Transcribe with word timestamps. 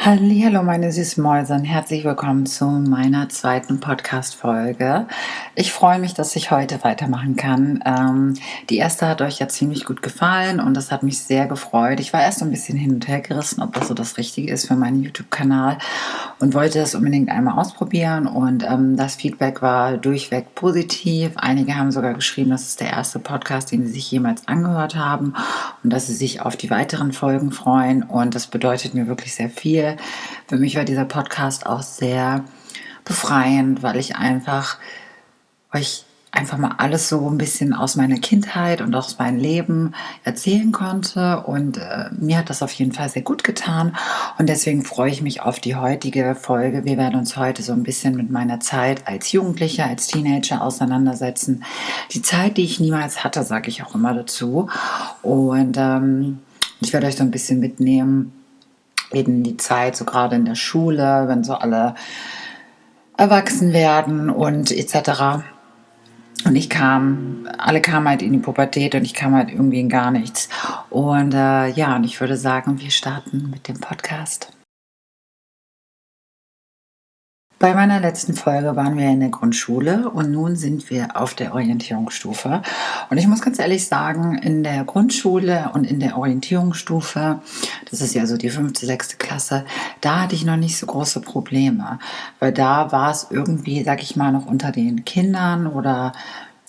Hallo 0.00 0.62
meine 0.62 0.92
süßen 0.92 1.20
Mäuse 1.20 1.54
und 1.54 1.64
herzlich 1.64 2.04
willkommen 2.04 2.46
zu 2.46 2.66
meiner 2.66 3.28
zweiten 3.30 3.80
Podcast-Folge. 3.80 5.08
Ich 5.56 5.72
freue 5.72 5.98
mich, 5.98 6.14
dass 6.14 6.36
ich 6.36 6.52
heute 6.52 6.84
weitermachen 6.84 7.34
kann. 7.34 7.82
Ähm, 7.84 8.34
die 8.70 8.76
erste 8.76 9.08
hat 9.08 9.22
euch 9.22 9.40
ja 9.40 9.48
ziemlich 9.48 9.84
gut 9.84 10.00
gefallen 10.00 10.60
und 10.60 10.74
das 10.74 10.92
hat 10.92 11.02
mich 11.02 11.18
sehr 11.18 11.46
gefreut. 11.46 11.98
Ich 11.98 12.12
war 12.12 12.22
erst 12.22 12.42
ein 12.42 12.50
bisschen 12.52 12.78
hin 12.78 12.92
und 12.94 13.08
her 13.08 13.20
gerissen, 13.20 13.60
ob 13.60 13.72
das 13.72 13.88
so 13.88 13.94
das 13.94 14.18
Richtige 14.18 14.52
ist 14.52 14.68
für 14.68 14.76
meinen 14.76 15.02
YouTube-Kanal 15.02 15.78
und 16.38 16.54
wollte 16.54 16.78
es 16.78 16.94
unbedingt 16.94 17.28
einmal 17.28 17.58
ausprobieren 17.58 18.28
und 18.28 18.62
ähm, 18.62 18.96
das 18.96 19.16
Feedback 19.16 19.62
war 19.62 19.96
durchweg 19.96 20.54
positiv. 20.54 21.32
Einige 21.34 21.76
haben 21.76 21.90
sogar 21.90 22.14
geschrieben, 22.14 22.50
das 22.50 22.62
ist 22.62 22.80
der 22.80 22.90
erste 22.90 23.18
Podcast, 23.18 23.72
den 23.72 23.84
sie 23.84 23.94
sich 23.94 24.12
jemals 24.12 24.46
angehört 24.46 24.94
haben 24.94 25.34
und 25.82 25.92
dass 25.92 26.06
sie 26.06 26.14
sich 26.14 26.40
auf 26.40 26.56
die 26.56 26.70
weiteren 26.70 27.12
Folgen 27.12 27.50
freuen 27.50 28.04
und 28.04 28.36
das 28.36 28.46
bedeutet 28.46 28.94
mir 28.94 29.08
wirklich 29.08 29.34
sehr 29.34 29.50
viel 29.50 29.87
für 30.46 30.56
mich 30.56 30.76
war 30.76 30.84
dieser 30.84 31.04
Podcast 31.04 31.66
auch 31.66 31.82
sehr 31.82 32.44
befreiend, 33.04 33.82
weil 33.82 33.96
ich 33.96 34.16
einfach 34.16 34.78
euch 35.72 36.04
einfach 36.30 36.58
mal 36.58 36.74
alles 36.78 37.08
so 37.08 37.28
ein 37.28 37.38
bisschen 37.38 37.72
aus 37.72 37.96
meiner 37.96 38.18
Kindheit 38.18 38.80
und 38.80 38.94
aus 38.94 39.18
meinem 39.18 39.38
Leben 39.38 39.94
erzählen 40.24 40.72
konnte. 40.72 41.42
Und 41.44 41.78
äh, 41.78 42.10
mir 42.18 42.38
hat 42.38 42.50
das 42.50 42.62
auf 42.62 42.70
jeden 42.72 42.92
Fall 42.92 43.08
sehr 43.08 43.22
gut 43.22 43.44
getan. 43.44 43.96
Und 44.38 44.48
deswegen 44.48 44.84
freue 44.84 45.10
ich 45.10 45.22
mich 45.22 45.40
auf 45.40 45.58
die 45.58 45.76
heutige 45.76 46.34
Folge. 46.34 46.84
Wir 46.84 46.98
werden 46.98 47.18
uns 47.18 47.36
heute 47.36 47.62
so 47.62 47.72
ein 47.72 47.82
bisschen 47.82 48.14
mit 48.14 48.30
meiner 48.30 48.60
Zeit 48.60 49.06
als 49.06 49.32
Jugendlicher, 49.32 49.86
als 49.86 50.06
Teenager 50.06 50.62
auseinandersetzen. 50.62 51.64
Die 52.12 52.22
Zeit, 52.22 52.56
die 52.56 52.64
ich 52.64 52.78
niemals 52.78 53.24
hatte, 53.24 53.42
sage 53.42 53.68
ich 53.68 53.82
auch 53.82 53.94
immer 53.94 54.14
dazu. 54.14 54.68
Und 55.22 55.76
ähm, 55.78 56.38
ich 56.80 56.92
werde 56.92 57.06
euch 57.06 57.16
so 57.16 57.24
ein 57.24 57.30
bisschen 57.30 57.58
mitnehmen, 57.58 58.32
eben 59.12 59.42
die 59.42 59.56
Zeit, 59.56 59.96
so 59.96 60.04
gerade 60.04 60.36
in 60.36 60.44
der 60.44 60.54
Schule, 60.54 61.24
wenn 61.28 61.44
so 61.44 61.54
alle 61.54 61.94
erwachsen 63.16 63.72
werden 63.72 64.30
und 64.30 64.70
etc. 64.70 65.42
Und 66.44 66.56
ich 66.56 66.70
kam, 66.70 67.48
alle 67.58 67.80
kamen 67.80 68.08
halt 68.08 68.22
in 68.22 68.32
die 68.32 68.38
Pubertät 68.38 68.94
und 68.94 69.04
ich 69.04 69.14
kam 69.14 69.34
halt 69.34 69.50
irgendwie 69.50 69.80
in 69.80 69.88
gar 69.88 70.10
nichts. 70.10 70.48
Und 70.88 71.34
äh, 71.34 71.68
ja, 71.68 71.96
und 71.96 72.04
ich 72.04 72.20
würde 72.20 72.36
sagen, 72.36 72.80
wir 72.80 72.90
starten 72.90 73.50
mit 73.50 73.66
dem 73.66 73.80
Podcast. 73.80 74.57
Bei 77.60 77.74
meiner 77.74 77.98
letzten 77.98 78.34
Folge 78.34 78.76
waren 78.76 78.96
wir 78.96 79.08
in 79.08 79.18
der 79.18 79.30
Grundschule 79.30 80.10
und 80.10 80.30
nun 80.30 80.54
sind 80.54 80.90
wir 80.90 81.16
auf 81.16 81.34
der 81.34 81.54
Orientierungsstufe. 81.54 82.62
Und 83.10 83.18
ich 83.18 83.26
muss 83.26 83.42
ganz 83.42 83.58
ehrlich 83.58 83.88
sagen, 83.88 84.38
in 84.38 84.62
der 84.62 84.84
Grundschule 84.84 85.70
und 85.74 85.84
in 85.84 85.98
der 85.98 86.16
Orientierungsstufe, 86.16 87.40
das 87.90 88.00
ist 88.00 88.14
ja 88.14 88.26
so 88.26 88.36
die 88.36 88.50
fünfte, 88.50 88.86
sechste 88.86 89.16
Klasse, 89.16 89.64
da 90.00 90.20
hatte 90.20 90.36
ich 90.36 90.44
noch 90.44 90.56
nicht 90.56 90.78
so 90.78 90.86
große 90.86 91.20
Probleme, 91.20 91.98
weil 92.38 92.52
da 92.52 92.92
war 92.92 93.10
es 93.10 93.26
irgendwie, 93.28 93.82
sag 93.82 94.04
ich 94.04 94.14
mal, 94.14 94.30
noch 94.30 94.46
unter 94.46 94.70
den 94.70 95.04
Kindern 95.04 95.66
oder 95.66 96.12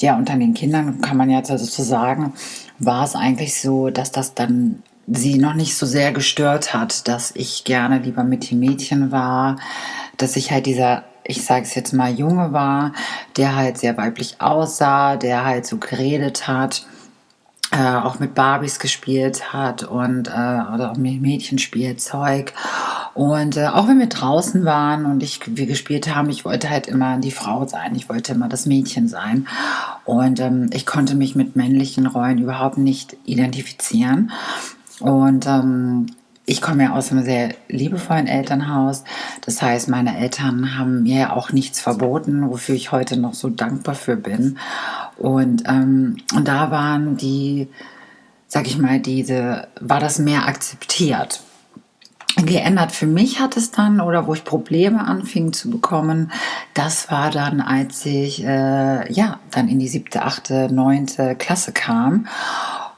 ja, 0.02 0.18
unter 0.18 0.38
den 0.38 0.56
Kindern 0.56 1.02
kann 1.02 1.18
man 1.18 1.30
jetzt 1.30 1.52
also 1.52 1.66
so 1.66 1.84
sagen, 1.84 2.34
war 2.80 3.04
es 3.04 3.16
eigentlich 3.16 3.62
so, 3.62 3.92
dass 3.92 4.12
das 4.12 4.34
dann 4.34 4.82
sie 5.12 5.38
noch 5.38 5.54
nicht 5.54 5.76
so 5.76 5.86
sehr 5.86 6.12
gestört 6.12 6.74
hat, 6.74 7.08
dass 7.08 7.32
ich 7.36 7.64
gerne 7.64 8.00
lieber 8.00 8.24
mit 8.24 8.50
den 8.50 8.60
Mädchen 8.60 9.12
war, 9.12 9.58
dass 10.18 10.36
ich 10.36 10.52
halt 10.52 10.66
dieser, 10.66 11.04
ich 11.24 11.44
sage 11.44 11.64
es 11.64 11.76
jetzt 11.76 11.94
mal, 11.94 12.12
Junge 12.12 12.54
war, 12.54 12.94
der 13.38 13.56
halt 13.56 13.78
sehr 13.78 13.98
weiblich 13.98 14.40
aussah, 14.40 15.16
der 15.16 15.46
halt 15.46 15.66
so 15.66 15.78
geredet 15.78 16.48
hat. 16.48 16.86
Äh, 17.72 17.98
auch 17.98 18.18
mit 18.18 18.34
Barbies 18.34 18.80
gespielt 18.80 19.54
hat 19.54 19.84
und 19.84 20.28
äh, 20.28 20.32
oder 20.32 20.92
auch 20.92 20.98
mit 20.98 21.22
Mädchenspielzeug. 21.22 22.52
Und 23.14 23.58
äh, 23.58 23.68
auch 23.68 23.88
wenn 23.88 24.00
wir 24.00 24.08
draußen 24.08 24.66
waren 24.66 25.06
und 25.06 25.22
ich, 25.22 25.40
wir 25.46 25.68
gespielt 25.68 26.16
haben, 26.16 26.32
ich 26.32 26.46
wollte 26.46 26.72
halt 26.72 26.88
immer 26.88 27.20
die 27.20 27.30
Frau 27.30 27.68
sein, 27.68 27.94
ich 27.96 28.10
wollte 28.10 28.34
immer 28.34 28.50
das 28.50 28.66
Mädchen 28.66 29.08
sein. 29.08 29.48
Und 30.04 30.40
ähm, 30.40 30.72
ich 30.74 30.88
konnte 30.88 31.14
mich 31.14 31.36
mit 31.36 31.56
männlichen 31.56 32.08
Rollen 32.08 32.40
überhaupt 32.40 32.80
nicht 32.80 33.16
identifizieren. 33.26 34.32
Und 35.00 35.46
ähm, 35.48 36.08
ich 36.50 36.62
komme 36.62 36.84
ja 36.84 36.94
aus 36.94 37.12
einem 37.12 37.24
sehr 37.24 37.54
liebevollen 37.68 38.26
Elternhaus. 38.26 39.04
Das 39.46 39.62
heißt, 39.62 39.88
meine 39.88 40.18
Eltern 40.18 40.78
haben 40.78 41.04
mir 41.04 41.36
auch 41.36 41.52
nichts 41.52 41.80
verboten, 41.80 42.50
wofür 42.50 42.74
ich 42.74 42.92
heute 42.92 43.18
noch 43.18 43.36
so 43.36 43.50
dankbar 43.50 43.94
für 43.94 44.16
bin. 44.16 44.58
Und, 45.18 45.64
ähm, 45.68 46.18
und 46.36 46.48
da 46.48 46.72
waren 46.72 47.18
die, 47.18 47.68
sag 48.48 48.66
ich 48.66 48.80
mal, 48.80 49.00
diese, 49.00 49.68
war 49.80 50.00
das 50.00 50.18
mehr 50.18 50.48
akzeptiert. 50.48 51.42
Geändert 52.36 52.94
für 52.94 53.08
mich 53.08 53.40
hat 53.40 53.56
es 53.56 53.70
dann, 53.70 54.02
oder 54.02 54.26
wo 54.26 54.34
ich 54.34 54.44
Probleme 54.44 55.06
anfing 55.06 55.54
zu 55.54 55.70
bekommen, 55.70 56.32
das 56.74 57.12
war 57.12 57.30
dann, 57.30 57.62
als 57.62 58.06
ich 58.06 58.44
äh, 58.44 59.12
ja 59.12 59.40
dann 59.52 59.68
in 59.68 59.78
die 59.78 59.88
siebte, 59.88 60.24
achte, 60.24 60.74
neunte 60.74 61.36
Klasse 61.36 61.74
kam 61.74 62.28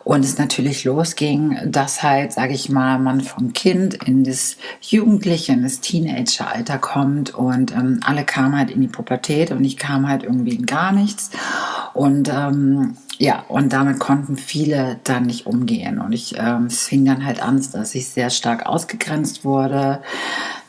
und 0.04 0.26
es 0.26 0.38
natürlich 0.38 0.84
losging, 0.84 1.58
dass 1.66 2.02
halt, 2.02 2.34
sage 2.34 2.54
ich 2.54 2.70
mal, 2.70 2.98
man 2.98 3.22
vom 3.22 3.54
Kind 3.54 3.94
in 4.06 4.24
das 4.24 4.58
Jugendliche, 4.82 5.54
in 5.54 5.64
das 5.64 5.80
Teenageralter 5.80 6.80
kommt 6.80 7.34
und 7.36 7.72
ähm, 7.72 8.00
alle 8.04 8.26
kamen 8.26 8.58
halt 8.58 8.72
in 8.72 8.82
die 8.82 8.88
Pubertät 8.88 9.52
und 9.52 9.64
ich 9.64 9.78
kam 9.78 10.08
halt 10.08 10.24
irgendwie 10.24 10.56
in 10.56 10.66
gar 10.66 10.92
nichts. 10.92 11.30
Und 11.94 12.30
ähm, 12.30 12.96
ja, 13.20 13.46
und 13.50 13.72
damit 13.72 14.00
konnten 14.00 14.36
viele 14.36 15.00
dann 15.04 15.28
nicht 15.28 15.46
umgehen. 15.46 16.00
Und 16.00 16.12
ich, 16.12 16.36
ähm, 16.40 16.66
es 16.66 16.88
fing 16.88 17.06
dann 17.06 17.24
halt 17.24 17.40
an, 17.44 17.64
dass 17.72 17.94
ich 17.94 18.08
sehr 18.08 18.32
stark 18.32 18.66
ausgegrenzt 18.66 19.46
wurde. 19.46 20.02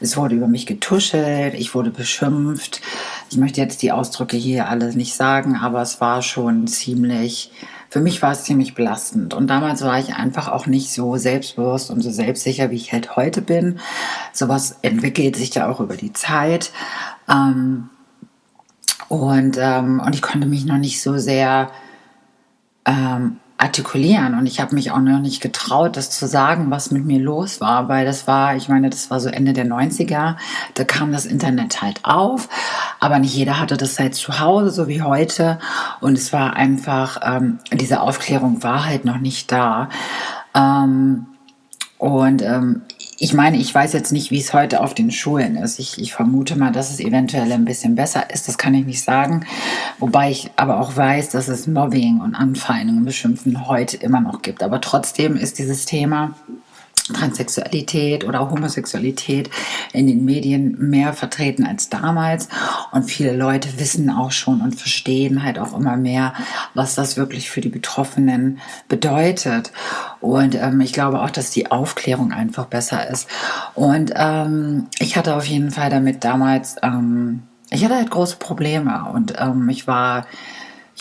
Es 0.00 0.18
wurde 0.18 0.34
über 0.34 0.48
mich 0.48 0.66
getuschelt, 0.66 1.54
ich 1.54 1.74
wurde 1.74 1.90
beschimpft. 1.90 2.82
Ich 3.30 3.38
möchte 3.38 3.62
jetzt 3.62 3.80
die 3.80 3.92
Ausdrücke 3.92 4.36
hier 4.36 4.68
alle 4.68 4.94
nicht 4.94 5.14
sagen, 5.14 5.56
aber 5.56 5.80
es 5.80 6.02
war 6.02 6.20
schon 6.20 6.66
ziemlich 6.66 7.50
für 7.92 8.00
mich 8.00 8.22
war 8.22 8.32
es 8.32 8.44
ziemlich 8.44 8.74
belastend. 8.74 9.34
Und 9.34 9.48
damals 9.48 9.82
war 9.82 9.98
ich 9.98 10.14
einfach 10.14 10.48
auch 10.48 10.66
nicht 10.66 10.90
so 10.90 11.18
selbstbewusst 11.18 11.90
und 11.90 12.00
so 12.00 12.10
selbstsicher, 12.10 12.70
wie 12.70 12.76
ich 12.76 12.90
halt 12.90 13.16
heute 13.16 13.42
bin. 13.42 13.80
Sowas 14.32 14.78
entwickelt 14.80 15.36
sich 15.36 15.54
ja 15.54 15.68
auch 15.68 15.78
über 15.78 15.94
die 15.94 16.14
Zeit. 16.14 16.72
Ähm, 17.28 17.90
und, 19.08 19.58
ähm, 19.60 20.00
und 20.00 20.14
ich 20.14 20.22
konnte 20.22 20.48
mich 20.48 20.64
noch 20.64 20.78
nicht 20.78 21.02
so 21.02 21.18
sehr 21.18 21.70
ähm, 22.86 23.36
artikulieren 23.62 24.36
und 24.36 24.46
ich 24.46 24.60
habe 24.60 24.74
mich 24.74 24.90
auch 24.90 24.98
noch 24.98 25.20
nicht 25.20 25.40
getraut, 25.40 25.96
das 25.96 26.10
zu 26.10 26.26
sagen, 26.26 26.70
was 26.70 26.90
mit 26.90 27.04
mir 27.04 27.20
los 27.20 27.60
war, 27.60 27.88
weil 27.88 28.04
das 28.04 28.26
war, 28.26 28.56
ich 28.56 28.68
meine, 28.68 28.90
das 28.90 29.08
war 29.10 29.20
so 29.20 29.28
Ende 29.28 29.52
der 29.52 29.66
90er, 29.66 30.36
da 30.74 30.84
kam 30.84 31.12
das 31.12 31.26
Internet 31.26 31.80
halt 31.80 32.00
auf, 32.04 32.48
aber 32.98 33.20
nicht 33.20 33.34
jeder 33.34 33.60
hatte 33.60 33.76
das 33.76 33.98
halt 33.98 34.16
zu 34.16 34.40
Hause, 34.40 34.70
so 34.70 34.88
wie 34.88 35.02
heute 35.02 35.60
und 36.00 36.18
es 36.18 36.32
war 36.32 36.54
einfach, 36.54 37.20
ähm, 37.24 37.60
diese 37.72 38.00
Aufklärung 38.00 38.62
war 38.64 38.84
halt 38.84 39.04
noch 39.04 39.18
nicht 39.18 39.52
da. 39.52 39.88
Ähm, 40.54 41.26
und 41.98 42.42
ähm, 42.42 42.82
ich 43.22 43.34
meine, 43.34 43.56
ich 43.56 43.72
weiß 43.72 43.92
jetzt 43.92 44.10
nicht, 44.10 44.32
wie 44.32 44.40
es 44.40 44.52
heute 44.52 44.80
auf 44.80 44.94
den 44.94 45.12
Schulen 45.12 45.54
ist. 45.54 45.78
Ich, 45.78 45.96
ich, 46.00 46.12
vermute 46.12 46.56
mal, 46.56 46.72
dass 46.72 46.90
es 46.90 46.98
eventuell 46.98 47.52
ein 47.52 47.64
bisschen 47.64 47.94
besser 47.94 48.28
ist. 48.34 48.48
Das 48.48 48.58
kann 48.58 48.74
ich 48.74 48.84
nicht 48.84 49.00
sagen. 49.00 49.46
Wobei 50.00 50.32
ich 50.32 50.50
aber 50.56 50.80
auch 50.80 50.96
weiß, 50.96 51.28
dass 51.28 51.46
es 51.46 51.68
Mobbing 51.68 52.20
und 52.20 52.34
Anfeindungen, 52.34 53.04
Beschimpfen 53.04 53.68
heute 53.68 53.96
immer 53.96 54.20
noch 54.20 54.42
gibt. 54.42 54.64
Aber 54.64 54.80
trotzdem 54.80 55.36
ist 55.36 55.60
dieses 55.60 55.84
Thema 55.86 56.34
Transsexualität 57.12 58.24
oder 58.24 58.50
Homosexualität 58.50 59.50
in 59.92 60.06
den 60.06 60.24
Medien 60.24 60.76
mehr 60.78 61.12
vertreten 61.12 61.66
als 61.66 61.88
damals. 61.88 62.48
Und 62.90 63.04
viele 63.04 63.36
Leute 63.36 63.78
wissen 63.78 64.10
auch 64.10 64.32
schon 64.32 64.60
und 64.60 64.74
verstehen 64.74 65.42
halt 65.42 65.58
auch 65.58 65.76
immer 65.76 65.96
mehr, 65.96 66.34
was 66.74 66.94
das 66.94 67.16
wirklich 67.16 67.50
für 67.50 67.60
die 67.60 67.68
Betroffenen 67.68 68.58
bedeutet. 68.88 69.72
Und 70.20 70.54
ähm, 70.54 70.80
ich 70.80 70.92
glaube 70.92 71.22
auch, 71.22 71.30
dass 71.30 71.50
die 71.50 71.70
Aufklärung 71.70 72.32
einfach 72.32 72.66
besser 72.66 73.08
ist. 73.08 73.28
Und 73.74 74.12
ähm, 74.16 74.88
ich 74.98 75.16
hatte 75.16 75.34
auf 75.36 75.44
jeden 75.44 75.70
Fall 75.70 75.90
damit 75.90 76.24
damals, 76.24 76.76
ähm, 76.82 77.42
ich 77.70 77.84
hatte 77.84 77.96
halt 77.96 78.10
große 78.10 78.36
Probleme 78.36 79.06
und 79.12 79.34
ähm, 79.38 79.68
ich 79.68 79.86
war 79.86 80.26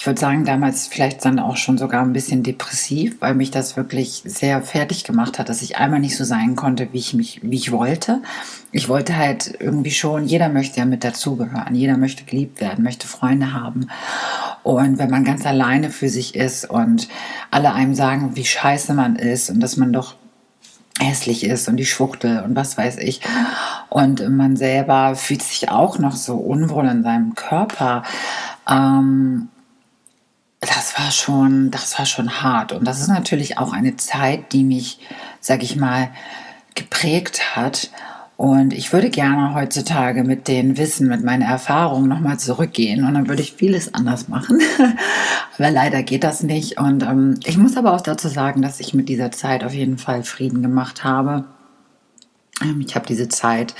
ich 0.01 0.07
würde 0.07 0.19
sagen, 0.19 0.45
damals 0.45 0.87
vielleicht 0.87 1.23
dann 1.23 1.37
auch 1.37 1.57
schon 1.57 1.77
sogar 1.77 2.01
ein 2.01 2.11
bisschen 2.11 2.41
depressiv, 2.41 3.17
weil 3.19 3.35
mich 3.35 3.51
das 3.51 3.77
wirklich 3.77 4.23
sehr 4.25 4.63
fertig 4.63 5.03
gemacht 5.03 5.37
hat, 5.37 5.47
dass 5.47 5.61
ich 5.61 5.77
einmal 5.77 5.99
nicht 5.99 6.17
so 6.17 6.23
sein 6.23 6.55
konnte, 6.55 6.91
wie 6.91 6.97
ich 6.97 7.13
mich, 7.13 7.39
wie 7.43 7.57
ich 7.57 7.71
wollte. 7.71 8.23
Ich 8.71 8.89
wollte 8.89 9.15
halt 9.15 9.53
irgendwie 9.59 9.91
schon, 9.91 10.25
jeder 10.25 10.49
möchte 10.49 10.79
ja 10.79 10.87
mit 10.87 11.03
dazugehören, 11.03 11.75
jeder 11.75 11.97
möchte 11.97 12.23
geliebt 12.23 12.61
werden, 12.61 12.83
möchte 12.83 13.05
Freunde 13.05 13.53
haben. 13.53 13.89
Und 14.63 14.97
wenn 14.97 15.11
man 15.11 15.23
ganz 15.23 15.45
alleine 15.45 15.91
für 15.91 16.09
sich 16.09 16.33
ist 16.33 16.67
und 16.67 17.07
alle 17.51 17.71
einem 17.71 17.93
sagen, 17.93 18.35
wie 18.35 18.45
scheiße 18.45 18.95
man 18.95 19.17
ist 19.17 19.51
und 19.51 19.59
dass 19.59 19.77
man 19.77 19.93
doch 19.93 20.15
hässlich 20.97 21.43
ist 21.43 21.67
und 21.67 21.77
die 21.77 21.85
Schwuchtel 21.85 22.41
und 22.41 22.55
was 22.55 22.75
weiß 22.75 22.97
ich. 22.97 23.21
Und 23.89 24.27
man 24.35 24.55
selber 24.55 25.13
fühlt 25.13 25.43
sich 25.43 25.69
auch 25.69 25.99
noch 25.99 26.15
so 26.15 26.37
unwohl 26.37 26.87
in 26.87 27.03
seinem 27.03 27.35
Körper. 27.35 28.01
Ähm, 28.67 29.49
das 30.61 30.97
war 30.97 31.11
schon, 31.11 31.71
das 31.71 31.97
war 31.97 32.05
schon 32.05 32.41
hart. 32.43 32.71
Und 32.71 32.85
das 32.87 33.01
ist 33.01 33.07
natürlich 33.07 33.57
auch 33.57 33.73
eine 33.73 33.97
Zeit, 33.97 34.53
die 34.53 34.63
mich, 34.63 34.99
sag 35.39 35.63
ich 35.63 35.75
mal, 35.75 36.11
geprägt 36.75 37.55
hat. 37.55 37.89
Und 38.37 38.73
ich 38.73 38.93
würde 38.93 39.09
gerne 39.09 39.53
heutzutage 39.53 40.23
mit 40.23 40.47
den 40.47 40.77
Wissen, 40.77 41.07
mit 41.07 41.23
meinen 41.23 41.41
Erfahrungen 41.43 42.07
nochmal 42.07 42.39
zurückgehen 42.39 43.05
und 43.05 43.13
dann 43.13 43.27
würde 43.27 43.41
ich 43.43 43.53
vieles 43.53 43.93
anders 43.93 44.29
machen. 44.29 44.59
aber 45.57 45.69
leider 45.69 46.01
geht 46.01 46.23
das 46.23 46.41
nicht. 46.41 46.79
Und 46.79 47.03
ähm, 47.03 47.39
ich 47.45 47.57
muss 47.57 47.77
aber 47.77 47.93
auch 47.93 48.01
dazu 48.01 48.29
sagen, 48.29 48.61
dass 48.61 48.79
ich 48.79 48.93
mit 48.93 49.09
dieser 49.09 49.31
Zeit 49.31 49.63
auf 49.63 49.73
jeden 49.73 49.97
Fall 49.97 50.23
Frieden 50.23 50.61
gemacht 50.63 51.03
habe. 51.03 51.45
Ähm, 52.61 52.81
ich 52.81 52.95
habe 52.95 53.05
diese 53.05 53.29
Zeit, 53.29 53.75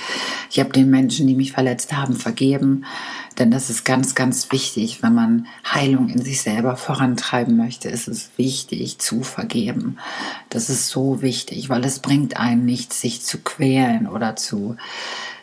ich 0.50 0.60
habe 0.60 0.70
den 0.70 0.90
Menschen, 0.90 1.26
die 1.26 1.34
mich 1.34 1.52
verletzt 1.52 1.92
haben, 1.92 2.14
vergeben. 2.14 2.84
Denn 3.38 3.50
das 3.50 3.70
ist 3.70 3.84
ganz, 3.84 4.14
ganz 4.14 4.52
wichtig, 4.52 5.02
wenn 5.02 5.14
man 5.14 5.46
Heilung 5.64 6.10
in 6.10 6.22
sich 6.22 6.42
selber 6.42 6.76
vorantreiben 6.76 7.56
möchte, 7.56 7.88
ist 7.88 8.08
es 8.08 8.30
wichtig 8.36 8.98
zu 8.98 9.22
vergeben. 9.22 9.96
Das 10.50 10.68
ist 10.68 10.88
so 10.88 11.22
wichtig, 11.22 11.68
weil 11.68 11.84
es 11.84 12.00
bringt 12.00 12.36
einen 12.36 12.64
nichts, 12.64 13.00
sich 13.00 13.22
zu 13.22 13.38
quälen 13.38 14.06
oder 14.06 14.36
zu, 14.36 14.76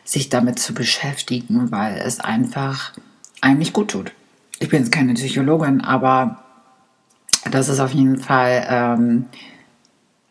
sich 0.03 0.29
damit 0.29 0.59
zu 0.59 0.73
beschäftigen, 0.73 1.71
weil 1.71 1.97
es 1.97 2.19
einfach 2.19 2.93
einem 3.41 3.59
nicht 3.59 3.73
gut 3.73 3.91
tut. 3.91 4.11
Ich 4.59 4.69
bin 4.69 4.83
jetzt 4.83 4.91
keine 4.91 5.13
Psychologin, 5.13 5.81
aber 5.81 6.43
das 7.49 7.69
ist 7.69 7.79
auf 7.79 7.93
jeden 7.93 8.19
Fall, 8.19 8.67
ähm, 8.69 9.25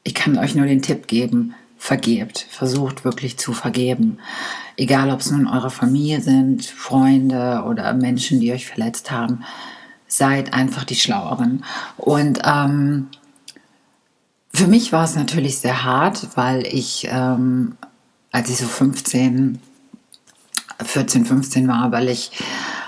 ich 0.04 0.14
kann 0.14 0.38
euch 0.38 0.54
nur 0.54 0.66
den 0.66 0.82
Tipp 0.82 1.06
geben, 1.08 1.54
vergebt, 1.78 2.46
versucht 2.50 3.04
wirklich 3.04 3.38
zu 3.38 3.52
vergeben. 3.52 4.18
Egal, 4.76 5.10
ob 5.10 5.20
es 5.20 5.30
nun 5.30 5.46
eure 5.46 5.70
Familie 5.70 6.20
sind, 6.20 6.66
Freunde 6.66 7.64
oder 7.66 7.94
Menschen, 7.94 8.40
die 8.40 8.52
euch 8.52 8.66
verletzt 8.66 9.10
haben, 9.10 9.44
seid 10.08 10.52
einfach 10.52 10.84
die 10.84 10.96
Schlaueren. 10.96 11.64
Und 11.96 12.40
ähm, 12.44 13.08
für 14.52 14.66
mich 14.66 14.92
war 14.92 15.04
es 15.04 15.14
natürlich 15.14 15.58
sehr 15.58 15.84
hart, 15.84 16.36
weil 16.36 16.66
ich, 16.66 17.06
ähm, 17.10 17.76
als 18.32 18.50
ich 18.50 18.56
so 18.56 18.66
15, 18.66 19.60
14, 20.82 21.26
15 21.26 21.68
war, 21.68 21.92
weil 21.92 22.08
ich 22.08 22.32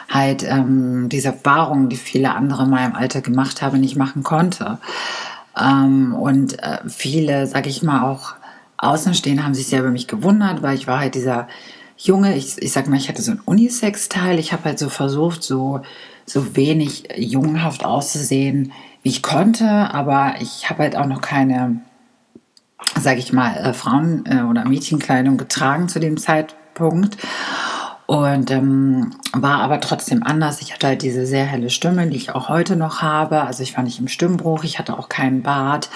halt 0.08 0.42
ähm, 0.42 1.08
diese 1.08 1.28
Erfahrungen, 1.28 1.88
die 1.88 1.96
viele 1.96 2.34
andere 2.34 2.64
in 2.64 2.70
meinem 2.70 2.94
Alter 2.94 3.20
gemacht 3.20 3.62
haben, 3.62 3.80
nicht 3.80 3.96
machen 3.96 4.24
konnte. 4.24 4.78
Ähm, 5.56 6.14
und 6.14 6.60
äh, 6.62 6.78
viele, 6.88 7.46
sag 7.46 7.66
ich 7.66 7.82
mal, 7.82 8.02
auch 8.02 8.34
Außenstehende 8.80 9.44
haben 9.44 9.54
sich 9.54 9.66
sehr 9.66 9.80
über 9.80 9.90
mich 9.90 10.06
gewundert, 10.08 10.62
weil 10.62 10.74
ich 10.74 10.86
war 10.86 10.98
halt 11.00 11.14
dieser 11.14 11.48
Junge, 11.98 12.34
ich, 12.34 12.56
ich 12.58 12.72
sag 12.72 12.88
mal, 12.88 12.96
ich 12.96 13.10
hatte 13.10 13.20
so 13.20 13.32
ein 13.32 13.40
Unisex-Teil. 13.44 14.38
Ich 14.38 14.52
habe 14.52 14.64
halt 14.64 14.78
so 14.78 14.88
versucht, 14.88 15.42
so, 15.42 15.82
so 16.24 16.56
wenig 16.56 17.08
jungenhaft 17.16 17.84
auszusehen, 17.84 18.72
wie 19.02 19.10
ich 19.10 19.22
konnte, 19.22 19.68
aber 19.68 20.34
ich 20.40 20.70
habe 20.70 20.84
halt 20.84 20.96
auch 20.96 21.06
noch 21.06 21.20
keine, 21.20 21.80
sag 22.98 23.18
ich 23.18 23.34
mal, 23.34 23.54
äh, 23.56 23.74
Frauen- 23.74 24.24
äh, 24.26 24.42
oder 24.42 24.64
Mädchenkleidung 24.66 25.36
getragen 25.36 25.88
zu 25.88 26.00
dem 26.00 26.16
Zeitpunkt. 26.16 27.18
Und 28.06 28.50
ähm, 28.50 29.14
war 29.32 29.60
aber 29.60 29.80
trotzdem 29.80 30.22
anders. 30.24 30.60
Ich 30.62 30.72
hatte 30.72 30.88
halt 30.88 31.02
diese 31.02 31.26
sehr 31.26 31.44
helle 31.44 31.70
Stimme, 31.70 32.08
die 32.08 32.16
ich 32.16 32.34
auch 32.34 32.48
heute 32.48 32.74
noch 32.76 33.02
habe. 33.02 33.42
Also 33.42 33.62
ich 33.62 33.76
war 33.76 33.84
nicht 33.84 34.00
im 34.00 34.08
Stimmbruch, 34.08 34.64
ich 34.64 34.78
hatte 34.78 34.98
auch 34.98 35.08
keinen 35.08 35.42
Bart. 35.42 35.90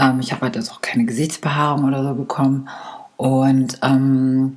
Ähm, 0.00 0.20
ich 0.20 0.32
habe 0.32 0.42
halt 0.42 0.56
also 0.56 0.72
auch 0.72 0.80
keine 0.80 1.04
Gesichtsbehaarung 1.04 1.84
oder 1.84 2.02
so 2.02 2.14
bekommen. 2.14 2.68
Und, 3.16 3.78
ähm, 3.82 4.56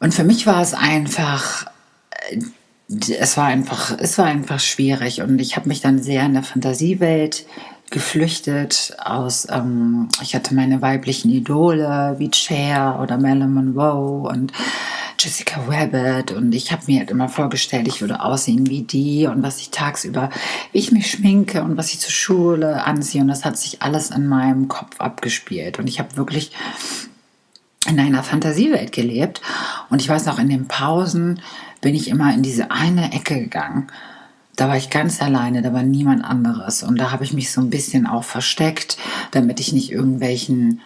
und 0.00 0.12
für 0.12 0.24
mich 0.24 0.46
war 0.46 0.60
es 0.60 0.74
einfach, 0.74 1.66
äh, 2.28 2.40
es 3.18 3.36
war 3.36 3.46
einfach, 3.46 3.96
es 3.98 4.18
war 4.18 4.26
einfach 4.26 4.60
schwierig. 4.60 5.22
Und 5.22 5.38
ich 5.38 5.56
habe 5.56 5.68
mich 5.68 5.80
dann 5.80 6.02
sehr 6.02 6.24
in 6.26 6.34
der 6.34 6.42
Fantasiewelt 6.42 7.46
geflüchtet 7.90 8.96
aus, 8.98 9.46
ähm, 9.50 10.08
ich 10.20 10.34
hatte 10.34 10.54
meine 10.54 10.82
weiblichen 10.82 11.30
Idole 11.30 12.16
wie 12.18 12.30
Cher 12.32 12.98
oder 13.00 13.18
Marilyn 13.18 13.54
Monroe 13.54 14.28
und 14.28 14.52
Jessica 15.18 15.60
Rabbit 15.68 16.32
und 16.32 16.54
ich 16.54 16.72
habe 16.72 16.82
mir 16.86 17.00
halt 17.00 17.10
immer 17.10 17.28
vorgestellt, 17.28 17.88
ich 17.88 18.00
würde 18.00 18.22
aussehen 18.22 18.68
wie 18.68 18.82
die 18.82 19.26
und 19.26 19.42
was 19.42 19.60
ich 19.60 19.70
tagsüber, 19.70 20.30
wie 20.72 20.78
ich 20.78 20.92
mich 20.92 21.10
schminke 21.10 21.62
und 21.62 21.76
was 21.76 21.92
ich 21.92 22.00
zur 22.00 22.10
Schule 22.10 22.84
anziehe 22.84 23.22
und 23.22 23.28
das 23.28 23.44
hat 23.44 23.56
sich 23.56 23.82
alles 23.82 24.10
in 24.10 24.26
meinem 24.26 24.68
Kopf 24.68 25.00
abgespielt 25.00 25.78
und 25.78 25.88
ich 25.88 25.98
habe 25.98 26.16
wirklich 26.16 26.52
in 27.86 28.00
einer 28.00 28.22
Fantasiewelt 28.22 28.92
gelebt 28.92 29.42
und 29.90 30.00
ich 30.00 30.08
weiß 30.08 30.26
noch, 30.26 30.38
in 30.38 30.48
den 30.48 30.68
Pausen 30.68 31.40
bin 31.80 31.94
ich 31.94 32.08
immer 32.08 32.32
in 32.32 32.42
diese 32.42 32.70
eine 32.70 33.12
Ecke 33.12 33.38
gegangen. 33.38 33.88
Da 34.56 34.68
war 34.68 34.76
ich 34.76 34.88
ganz 34.88 35.20
alleine, 35.20 35.62
da 35.62 35.72
war 35.72 35.82
niemand 35.82 36.24
anderes 36.24 36.82
und 36.82 36.98
da 36.98 37.10
habe 37.10 37.24
ich 37.24 37.32
mich 37.32 37.50
so 37.50 37.60
ein 37.60 37.70
bisschen 37.70 38.06
auch 38.06 38.24
versteckt, 38.24 38.96
damit 39.32 39.60
ich 39.60 39.72
nicht 39.72 39.90
irgendwelchen 39.90 40.80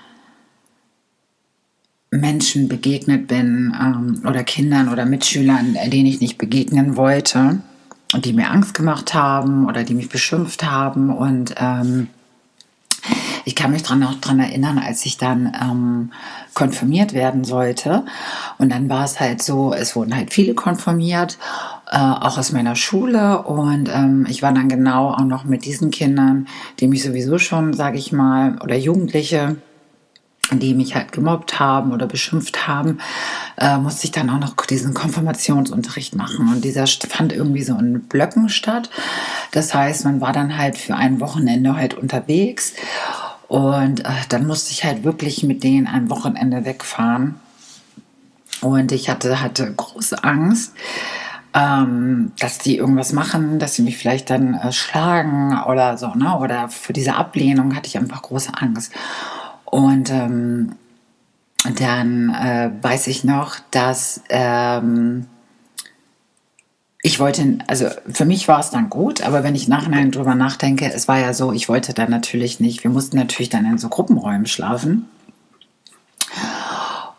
Menschen 2.11 2.69
begegnet 2.69 3.29
bin 3.29 3.75
ähm, 3.81 4.23
oder 4.27 4.43
Kindern 4.45 4.89
oder 4.89 5.05
Mitschülern, 5.05 5.77
denen 5.87 6.07
ich 6.07 6.21
nicht 6.21 6.39
begegnen 6.39 6.97
wollte 6.97 7.61
und 8.15 8.25
die 8.25 8.33
mir 8.33 8.51
Angst 8.51 8.75
gemacht 8.75 9.15
haben 9.15 9.67
oder 9.67 9.85
die 9.85 9.95
mich 9.95 10.09
beschimpft 10.09 10.65
haben. 10.65 11.11
Und 11.11 11.55
ähm, 11.59 12.09
ich 13.45 13.55
kann 13.55 13.71
mich 13.71 13.83
dran, 13.83 14.03
auch 14.03 14.15
daran 14.15 14.41
erinnern, 14.41 14.79
als 14.79 15.05
ich 15.05 15.19
dann 15.19 15.53
ähm, 15.61 16.13
konfirmiert 16.55 17.13
werden 17.13 17.45
sollte. 17.45 18.05
Und 18.57 18.73
dann 18.73 18.89
war 18.89 19.05
es 19.05 19.21
halt 19.21 19.43
so, 19.43 19.75
es 19.75 19.95
wurden 19.95 20.15
halt 20.17 20.33
viele 20.33 20.55
konfirmiert, 20.55 21.39
äh, 21.91 21.99
auch 21.99 22.39
aus 22.39 22.53
meiner 22.53 22.75
Schule. 22.75 23.43
Und 23.43 23.91
ähm, 23.93 24.27
ich 24.29 24.43
war 24.43 24.53
dann 24.53 24.69
genau 24.69 25.11
auch 25.11 25.25
noch 25.25 25.45
mit 25.45 25.67
diesen 25.67 25.91
Kindern, 25.91 26.47
die 26.81 26.89
mich 26.89 27.03
sowieso 27.03 27.39
schon, 27.39 27.75
sage 27.75 27.99
ich 27.99 28.13
mal, 28.13 28.59
oder 28.63 28.77
Jugendliche, 28.77 29.57
die 30.53 30.75
mich 30.75 30.95
halt 30.95 31.13
gemobbt 31.13 31.61
haben 31.61 31.93
oder 31.93 32.07
beschimpft 32.07 32.67
haben, 32.67 32.99
äh, 33.59 33.77
musste 33.77 34.05
ich 34.05 34.13
dann 34.13 34.31
auch 34.31 34.39
noch 34.39 34.57
diesen 34.67 34.95
Konfirmationsunterricht 34.95 36.15
machen. 36.15 36.49
Und 36.53 36.65
dieser 36.65 36.87
fand 36.87 37.33
irgendwie 37.33 37.63
so 37.63 37.77
in 37.77 38.01
Blöcken 38.01 38.49
statt. 38.49 38.91
Das 39.53 39.75
heißt, 39.75 40.05
man 40.05 40.21
war 40.21 40.33
dann 40.33 40.57
halt 40.57 40.79
für 40.79 40.97
ein 40.97 41.21
Wochenende 41.21 41.77
halt 41.77 41.95
unterwegs. 41.95 42.75
Und 43.49 44.05
äh, 44.05 44.11
dann 44.29 44.47
musste 44.47 44.73
ich 44.73 44.85
halt 44.85 45.05
wirklich 45.05 45.43
mit 45.43 45.63
denen 45.63 45.87
ein 45.87 46.11
Wochenende 46.11 46.65
wegfahren. 46.65 47.37
Und 48.61 48.93
ich 48.93 49.09
hatte, 49.09 49.41
hatte 49.41 49.73
große 49.73 50.23
Angst, 50.25 50.75
ähm, 51.55 52.33
dass 52.39 52.59
die 52.59 52.77
irgendwas 52.77 53.13
machen, 53.13 53.59
dass 53.59 53.75
sie 53.75 53.83
mich 53.83 53.97
vielleicht 53.97 54.31
dann 54.31 54.55
äh, 54.55 54.73
schlagen 54.73 55.59
oder 55.67 55.97
so, 55.97 56.09
ne? 56.15 56.37
Oder 56.39 56.69
für 56.69 56.93
diese 56.93 57.15
Ablehnung 57.15 57.75
hatte 57.75 57.89
ich 57.89 57.97
einfach 57.97 58.23
große 58.23 58.53
Angst. 58.55 58.93
Und 59.71 60.11
ähm, 60.11 60.77
dann 61.77 62.31
äh, 62.31 62.71
weiß 62.81 63.07
ich 63.09 63.25
noch, 63.25 63.57
dass 63.71 64.23
ähm, 64.29 65.27
ich 67.03 67.21
wollte, 67.21 67.59
also 67.67 67.89
für 68.13 68.25
mich 68.25 68.49
war 68.49 68.61
es 68.61 68.71
dann 68.71 68.91
gut, 68.91 69.23
aber 69.23 69.45
wenn 69.45 69.55
ich 69.55 69.69
nachher 69.69 70.05
drüber 70.07 70.35
nachdenke, 70.35 70.93
es 70.93 71.07
war 71.07 71.19
ja 71.19 71.33
so, 71.33 71.53
ich 71.53 71.69
wollte 71.69 71.95
dann 71.95 72.11
natürlich 72.11 72.61
nicht, 72.61 72.83
wir 72.83 72.91
mussten 72.91 73.17
natürlich 73.17 73.51
dann 73.51 73.67
in 73.67 73.79
so 73.79 73.89
Gruppenräumen 73.89 74.47
schlafen. 74.47 75.09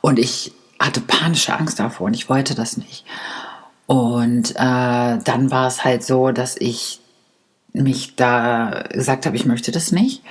Und 0.02 0.20
ich 0.20 0.54
hatte 0.80 1.02
panische 1.02 1.58
Angst 1.58 1.80
davor 1.80 2.08
und 2.08 2.14
ich 2.14 2.30
wollte 2.30 2.56
das 2.56 2.78
nicht. 2.78 3.06
Und 3.86 4.52
äh, 4.52 4.56
dann 4.56 5.52
war 5.52 5.68
es 5.68 5.84
halt 5.84 6.04
so, 6.04 6.32
dass 6.32 6.56
ich 6.58 7.00
mich 7.74 8.16
da 8.16 8.84
gesagt 8.92 9.26
habe, 9.26 9.36
ich 9.36 9.46
möchte 9.46 9.72
das 9.72 9.92
nicht. 9.92 10.24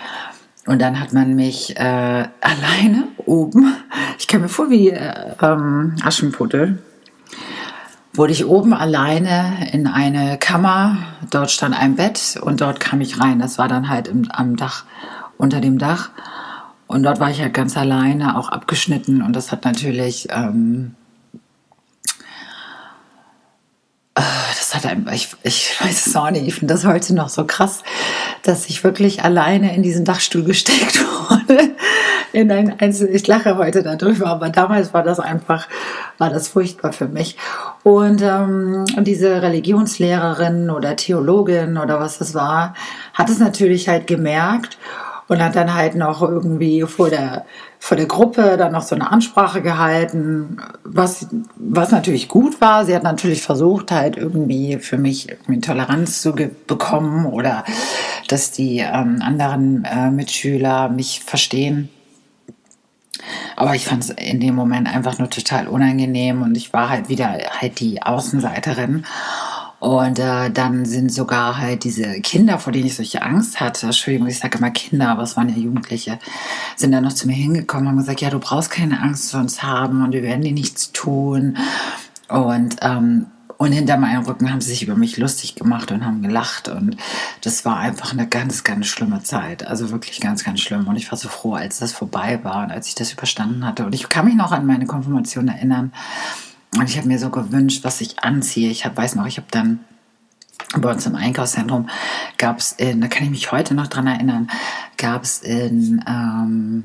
Und 0.68 0.82
dann 0.82 1.00
hat 1.00 1.14
man 1.14 1.34
mich 1.34 1.78
äh, 1.78 1.80
alleine 2.40 3.08
oben, 3.24 3.74
ich 4.18 4.28
kam 4.28 4.42
mir 4.42 4.50
vor 4.50 4.68
wie 4.68 4.90
äh, 4.90 5.34
ähm, 5.40 5.96
Aschenputtel, 6.04 6.82
wurde 8.12 8.32
ich 8.32 8.44
oben 8.44 8.74
alleine 8.74 9.72
in 9.72 9.86
eine 9.86 10.36
Kammer. 10.36 10.98
Dort 11.30 11.50
stand 11.50 11.74
ein 11.74 11.96
Bett 11.96 12.38
und 12.42 12.60
dort 12.60 12.80
kam 12.80 13.00
ich 13.00 13.18
rein. 13.18 13.38
Das 13.38 13.56
war 13.56 13.66
dann 13.66 13.88
halt 13.88 14.08
im, 14.08 14.30
am 14.30 14.56
Dach, 14.56 14.84
unter 15.38 15.62
dem 15.62 15.78
Dach. 15.78 16.10
Und 16.86 17.02
dort 17.02 17.18
war 17.18 17.30
ich 17.30 17.40
halt 17.40 17.54
ganz 17.54 17.74
alleine, 17.78 18.36
auch 18.36 18.50
abgeschnitten. 18.50 19.22
Und 19.22 19.34
das 19.34 19.50
hat 19.50 19.64
natürlich, 19.64 20.28
ähm, 20.30 20.96
äh, 21.34 21.38
das 24.20 24.74
hat 24.74 24.86
ein, 24.86 25.06
ich, 25.12 25.28
ich 25.42 25.76
weiß 25.80 26.06
es 26.06 26.16
auch 26.16 26.30
nicht, 26.30 26.46
ich 26.46 26.54
finde 26.54 26.74
das 26.74 26.84
heute 26.84 27.14
noch 27.14 27.28
so 27.28 27.44
krass 27.44 27.82
dass 28.48 28.68
ich 28.68 28.82
wirklich 28.82 29.22
alleine 29.24 29.74
in 29.74 29.82
diesen 29.82 30.04
Dachstuhl 30.04 30.42
gesteckt 30.42 31.00
wurde. 31.28 31.70
In 32.32 32.50
ein 32.50 32.78
Einzel 32.80 33.08
ich 33.14 33.26
lache 33.26 33.56
heute 33.56 33.82
darüber, 33.82 34.28
aber 34.28 34.48
damals 34.50 34.94
war 34.94 35.02
das 35.02 35.20
einfach, 35.20 35.68
war 36.18 36.30
das 36.30 36.48
furchtbar 36.48 36.92
für 36.92 37.08
mich. 37.08 37.36
Und, 37.82 38.22
ähm, 38.22 38.84
diese 39.00 39.42
Religionslehrerin 39.42 40.70
oder 40.70 40.96
Theologin 40.96 41.78
oder 41.78 42.00
was 42.00 42.18
das 42.18 42.34
war, 42.34 42.74
hat 43.14 43.28
es 43.28 43.38
natürlich 43.38 43.88
halt 43.88 44.06
gemerkt 44.06 44.78
und 45.28 45.42
hat 45.42 45.54
dann 45.54 45.74
halt 45.74 45.94
noch 45.94 46.22
irgendwie 46.22 46.82
vor 46.82 47.10
der, 47.10 47.44
vor 47.78 47.96
der 47.96 48.06
Gruppe 48.06 48.56
dann 48.56 48.72
noch 48.72 48.82
so 48.82 48.94
eine 48.94 49.10
Ansprache 49.12 49.62
gehalten, 49.62 50.56
was, 50.84 51.28
was 51.56 51.90
natürlich 51.90 52.28
gut 52.28 52.60
war. 52.60 52.86
Sie 52.86 52.94
hat 52.94 53.02
natürlich 53.02 53.42
versucht, 53.42 53.92
halt 53.92 54.16
irgendwie 54.16 54.78
für 54.78 54.98
mich 54.98 55.28
irgendwie 55.30 55.60
Toleranz 55.60 56.22
zu 56.22 56.34
bekommen 56.66 57.26
oder 57.26 57.64
dass 58.28 58.50
die 58.50 58.78
ähm, 58.78 59.20
anderen 59.22 59.84
äh, 59.84 60.10
Mitschüler 60.10 60.88
mich 60.88 61.20
verstehen. 61.24 61.90
Aber 63.56 63.74
ich 63.74 63.84
fand 63.84 64.04
es 64.04 64.10
in 64.10 64.40
dem 64.40 64.54
Moment 64.54 64.88
einfach 64.88 65.18
nur 65.18 65.28
total 65.28 65.66
unangenehm 65.66 66.42
und 66.42 66.56
ich 66.56 66.72
war 66.72 66.88
halt 66.88 67.08
wieder 67.08 67.38
halt 67.60 67.80
die 67.80 68.00
Außenseiterin. 68.02 69.04
Und 69.80 70.18
äh, 70.18 70.50
dann 70.50 70.84
sind 70.84 71.12
sogar 71.12 71.58
halt 71.58 71.84
diese 71.84 72.20
Kinder, 72.20 72.58
vor 72.58 72.72
denen 72.72 72.86
ich 72.86 72.96
solche 72.96 73.22
Angst 73.22 73.60
hatte, 73.60 73.86
Entschuldigung, 73.86 74.26
ich 74.26 74.38
sage 74.38 74.58
immer 74.58 74.70
Kinder, 74.70 75.10
aber 75.10 75.22
es 75.22 75.36
waren 75.36 75.48
ja 75.48 75.54
Jugendliche, 75.54 76.18
sind 76.76 76.90
dann 76.90 77.04
noch 77.04 77.12
zu 77.12 77.28
mir 77.28 77.34
hingekommen 77.34 77.86
und 77.86 77.90
haben 77.90 77.98
gesagt, 77.98 78.20
ja, 78.20 78.30
du 78.30 78.40
brauchst 78.40 78.70
keine 78.70 79.00
Angst 79.00 79.30
vor 79.30 79.40
uns 79.40 79.62
haben 79.62 80.02
und 80.02 80.12
wir 80.12 80.22
werden 80.22 80.42
dir 80.42 80.52
nichts 80.52 80.90
tun. 80.92 81.56
Und 82.28 82.76
ähm, 82.82 83.26
und 83.58 83.72
hinter 83.72 83.96
meinem 83.96 84.24
Rücken 84.24 84.52
haben 84.52 84.60
sie 84.60 84.70
sich 84.70 84.84
über 84.84 84.94
mich 84.94 85.16
lustig 85.16 85.56
gemacht 85.56 85.90
und 85.90 86.04
haben 86.04 86.22
gelacht. 86.22 86.68
Und 86.68 86.96
das 87.40 87.64
war 87.64 87.76
einfach 87.76 88.12
eine 88.12 88.28
ganz, 88.28 88.62
ganz 88.62 88.86
schlimme 88.86 89.24
Zeit. 89.24 89.66
Also 89.66 89.90
wirklich 89.90 90.20
ganz, 90.20 90.44
ganz 90.44 90.60
schlimm. 90.60 90.86
Und 90.86 90.94
ich 90.94 91.10
war 91.10 91.18
so 91.18 91.28
froh, 91.28 91.54
als 91.54 91.80
das 91.80 91.92
vorbei 91.92 92.38
war 92.44 92.62
und 92.62 92.70
als 92.70 92.86
ich 92.86 92.94
das 92.94 93.12
überstanden 93.12 93.66
hatte. 93.66 93.84
Und 93.84 93.96
ich 93.96 94.08
kann 94.08 94.26
mich 94.26 94.36
noch 94.36 94.52
an 94.52 94.64
meine 94.64 94.86
Konfirmation 94.86 95.48
erinnern. 95.48 95.92
Und 96.76 96.88
ich 96.88 96.96
habe 96.96 97.08
mir 97.08 97.18
so 97.18 97.30
gewünscht, 97.30 97.84
was 97.84 98.00
ich 98.00 98.22
anziehe. 98.22 98.70
Ich 98.70 98.84
hab, 98.84 98.96
weiß 98.96 99.14
noch, 99.14 99.26
ich 99.26 99.38
habe 99.38 99.48
dann 99.50 99.80
bei 100.76 100.90
uns 100.90 101.06
im 101.06 101.14
Einkaufszentrum 101.14 101.88
gab 102.36 102.58
es 102.58 102.72
in, 102.72 103.00
da 103.00 103.08
kann 103.08 103.24
ich 103.24 103.30
mich 103.30 103.52
heute 103.52 103.74
noch 103.74 103.86
dran 103.86 104.06
erinnern, 104.06 104.50
gab 104.96 105.22
es 105.22 105.38
in 105.38 106.04
ähm, 106.06 106.84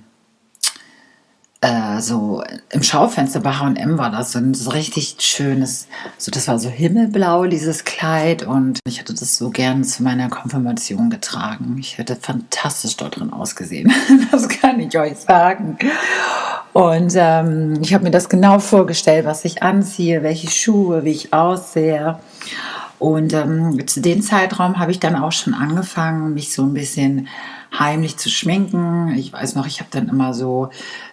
äh, 1.64 2.02
so 2.02 2.44
im 2.72 2.84
Schaufenster 2.84 3.40
bei 3.40 3.54
H&M 3.54 3.98
war 3.98 4.12
das 4.12 4.34
so 4.34 4.40
ein 4.40 4.54
so 4.54 4.72
richtig 4.72 5.16
schönes, 5.20 5.88
so 6.18 6.30
das 6.30 6.48
war 6.48 6.60
so 6.60 6.70
himmelblau 6.70 7.46
dieses 7.46 7.84
Kleid 7.84 8.44
und 8.44 8.80
ich 8.86 9.00
hatte 9.00 9.14
das 9.14 9.38
so 9.38 9.50
gern 9.50 9.84
zu 9.84 10.04
meiner 10.04 10.30
Konfirmation 10.30 11.10
getragen. 11.10 11.78
Ich 11.80 11.98
hätte 11.98 12.16
fantastisch 12.16 12.98
dort 12.98 13.18
drin 13.18 13.32
ausgesehen, 13.32 13.94
das 14.32 14.50
kann 14.50 14.80
ich 14.80 14.98
euch 14.98 15.18
sagen. 15.18 15.78
Und 16.74 17.14
ähm, 17.16 17.80
ich 17.82 17.94
habe 17.94 18.04
mir 18.04 18.12
das 18.12 18.30
genau 18.30 18.60
vorgestellt, 18.60 19.26
was 19.26 19.46
ich 19.46 19.62
anziehe, 19.62 20.24
welche 20.24 20.50
Schuhe, 20.50 21.04
wie 21.04 21.12
ich 21.12 21.34
aussehe. 21.34 22.20
Und 22.98 23.34
ähm, 23.34 23.86
zu 23.86 24.02
dem 24.02 24.22
Zeitraum 24.22 24.80
habe 24.80 24.92
ich 24.92 25.00
dann 25.00 25.16
auch 25.16 25.32
schon 25.32 25.54
angefangen, 25.54 26.34
mich 26.34 26.54
so 26.54 26.64
ein 26.64 26.74
bisschen 26.74 27.28
heimlich 27.78 28.18
zu 28.18 28.30
schminken. 28.30 29.14
Ich 29.16 29.34
weiß 29.34 29.56
noch, 29.56 29.68
ich 29.68 29.80
habe 29.80 29.90
dann 29.92 30.10
immer 30.10 30.34
so 30.34 30.70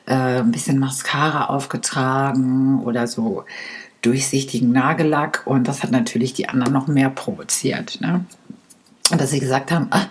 äh, 0.06 0.40
ein 0.40 0.52
bisschen 0.52 0.78
Mascara 0.78 1.46
aufgetragen 1.46 2.82
oder 2.84 3.06
so 3.06 3.44
durchsichtigen 4.02 4.72
Nagellack 4.72 5.42
und 5.44 5.68
das 5.68 5.82
hat 5.82 5.90
natürlich 5.90 6.32
die 6.32 6.48
anderen 6.48 6.72
noch 6.72 6.86
mehr 6.86 7.10
provoziert. 7.10 8.00
Ne? 8.00 8.24
Und 9.10 9.20
dass 9.20 9.30
sie 9.30 9.40
gesagt 9.40 9.72
haben, 9.72 9.88
ah, 9.90 10.06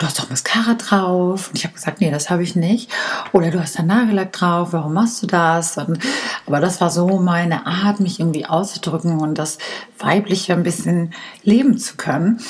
du 0.00 0.06
hast 0.06 0.18
doch 0.18 0.30
Mascara 0.30 0.74
drauf. 0.74 1.48
Und 1.48 1.58
ich 1.58 1.64
habe 1.64 1.74
gesagt, 1.74 2.00
nee, 2.00 2.10
das 2.10 2.30
habe 2.30 2.42
ich 2.42 2.56
nicht. 2.56 2.90
Oder 3.32 3.50
du 3.50 3.60
hast 3.60 3.78
da 3.78 3.82
Nagellack 3.82 4.32
drauf, 4.32 4.72
warum 4.72 4.94
machst 4.94 5.22
du 5.22 5.26
das? 5.26 5.76
Und, 5.76 5.98
aber 6.46 6.60
das 6.60 6.80
war 6.80 6.90
so 6.90 7.18
meine 7.18 7.66
Art, 7.66 8.00
mich 8.00 8.18
irgendwie 8.18 8.46
auszudrücken 8.46 9.20
und 9.20 9.36
das 9.36 9.58
Weibliche 9.98 10.54
ein 10.54 10.62
bisschen 10.62 11.12
leben 11.42 11.78
zu 11.78 11.96
können. 11.96 12.40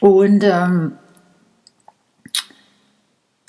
Und 0.00 0.44
ähm, 0.44 0.92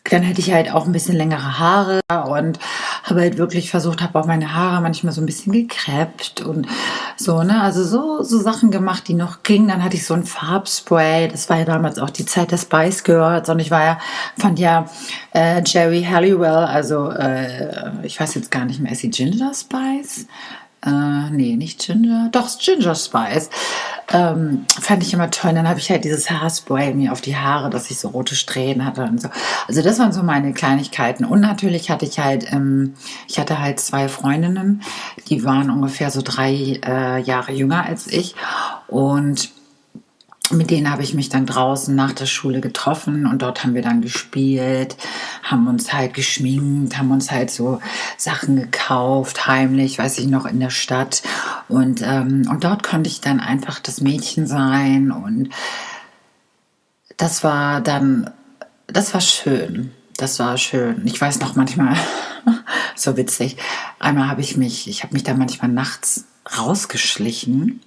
dann 0.04 0.22
hätte 0.22 0.42
ich 0.42 0.52
halt 0.52 0.72
auch 0.72 0.86
ein 0.86 0.92
bisschen 0.92 1.16
längere 1.16 1.58
Haare 1.58 2.02
und 2.28 2.60
habe 3.06 3.22
halt 3.22 3.38
wirklich 3.38 3.70
versucht, 3.70 4.02
habe 4.02 4.20
auch 4.20 4.26
meine 4.26 4.54
Haare 4.56 4.82
manchmal 4.82 5.14
so 5.14 5.22
ein 5.22 5.28
bisschen 5.28 5.54
gekreppt 5.54 6.42
und 6.42 6.68
so, 7.18 7.44
ne? 7.44 7.62
Also 7.62 7.84
so, 7.84 8.24
so 8.24 8.40
Sachen 8.40 8.72
gemacht, 8.72 9.08
die 9.08 9.14
noch 9.14 9.44
gingen. 9.44 9.68
Dann 9.68 9.84
hatte 9.84 9.96
ich 9.96 10.06
so 10.06 10.16
ein 10.16 10.26
Farbspray. 10.26 11.28
Das 11.28 11.50
war 11.50 11.58
ja 11.60 11.66
damals 11.66 12.00
auch 12.00 12.10
die 12.10 12.26
Zeit 12.26 12.52
der 12.52 12.58
Spice 12.58 13.04
Girls 13.04 13.48
und 13.48 13.60
ich 13.60 13.70
war 13.70 13.86
ja, 13.86 14.00
fand 14.38 14.60
ja 14.60 14.90
äh, 15.34 15.62
Jerry 15.64 16.04
Halliwell, 16.04 16.66
also 16.66 17.12
äh, 17.12 17.92
ich 18.04 18.20
weiß 18.20 18.36
jetzt 18.36 18.50
gar 18.50 18.66
nicht 18.66 18.80
mehr, 18.80 18.92
ist 18.92 19.02
sie 19.02 19.10
Ginger 19.12 19.54
Spice? 19.54 20.28
Äh, 20.86 21.32
nee, 21.32 21.56
nicht 21.56 21.86
Ginger, 21.86 22.30
doch 22.32 22.48
Ginger 22.60 22.94
Spice. 22.94 23.50
Ähm, 24.14 24.66
fand 24.70 25.02
ich 25.02 25.14
immer 25.14 25.32
toll. 25.32 25.50
Und 25.50 25.56
dann 25.56 25.68
habe 25.68 25.80
ich 25.80 25.90
halt 25.90 26.04
dieses 26.04 26.30
Haarspray 26.30 26.94
mir 26.94 27.12
auf 27.12 27.22
die 27.22 27.36
Haare, 27.36 27.72
dass 27.72 27.90
ich 27.90 27.98
so 27.98 28.10
rote 28.10 28.36
Strähnen 28.36 28.86
hatte 28.86 29.04
und 29.04 29.20
so. 29.20 29.30
Also 29.68 29.82
das 29.82 29.98
waren 29.98 30.12
so 30.12 30.22
meine 30.22 30.54
Kleinigkeiten. 30.54 31.26
Und 31.26 31.42
natürlich 31.42 31.90
hatte 31.90 32.06
ich 32.06 32.20
halt, 32.20 32.52
ähm, 32.54 32.94
ich 33.28 33.40
hatte 33.40 33.60
halt 33.60 33.80
zwei 33.80 34.08
Freundinnen, 34.08 34.84
die 35.30 35.44
waren 35.44 35.72
ungefähr 35.72 36.12
so 36.12 36.22
drei 36.24 36.80
äh, 36.86 37.22
Jahre 37.22 37.52
jünger 37.52 37.86
als 37.86 38.06
ich. 38.06 38.36
Und 38.88 39.50
mit 40.52 40.70
denen 40.70 40.90
habe 40.90 41.04
ich 41.04 41.14
mich 41.14 41.30
dann 41.30 41.46
draußen 41.46 41.96
nach 41.96 42.12
der 42.12 42.26
Schule 42.26 42.62
getroffen 42.62 43.26
und 43.26 43.42
dort 43.42 43.64
haben 43.64 43.74
wir 43.74 43.82
dann 43.82 44.02
gespielt, 44.02 44.96
haben 45.44 45.68
uns 45.68 45.94
halt 45.94 46.14
geschminkt, 46.14 46.98
haben 46.98 47.12
uns 47.12 47.32
halt 47.32 47.52
so 47.52 47.80
Sachen 48.18 48.56
gekauft, 48.56 49.48
heimlich, 49.48 49.98
weiß 49.98 50.18
ich 50.20 50.28
noch, 50.28 50.46
in 50.46 50.60
der 50.60 50.70
Stadt. 50.70 51.24
Und, 51.68 52.02
ähm, 52.02 52.48
und 52.50 52.64
dort 52.64 52.84
konnte 52.84 53.10
ich 53.10 53.22
dann 53.22 53.40
einfach 53.40 53.80
das 53.80 54.02
Mädchen 54.02 54.48
sein 54.48 55.12
und 55.12 55.50
das 57.18 57.44
war 57.44 57.82
dann, 57.82 58.30
das 58.88 59.14
war 59.14 59.22
schön. 59.22 59.92
Das 60.18 60.40
war 60.40 60.58
schön. 60.58 61.02
Ich 61.06 61.20
weiß 61.20 61.40
noch 61.42 61.56
manchmal, 61.56 61.98
so 62.96 63.18
witzig, 63.18 63.58
einmal 64.00 64.30
habe 64.30 64.42
ich 64.42 64.56
mich, 64.56 64.88
ich 64.88 65.04
habe 65.04 65.14
mich 65.14 65.24
da 65.24 65.34
manchmal 65.34 65.70
nachts 65.70 66.26
rausgeschlichen 66.58 67.82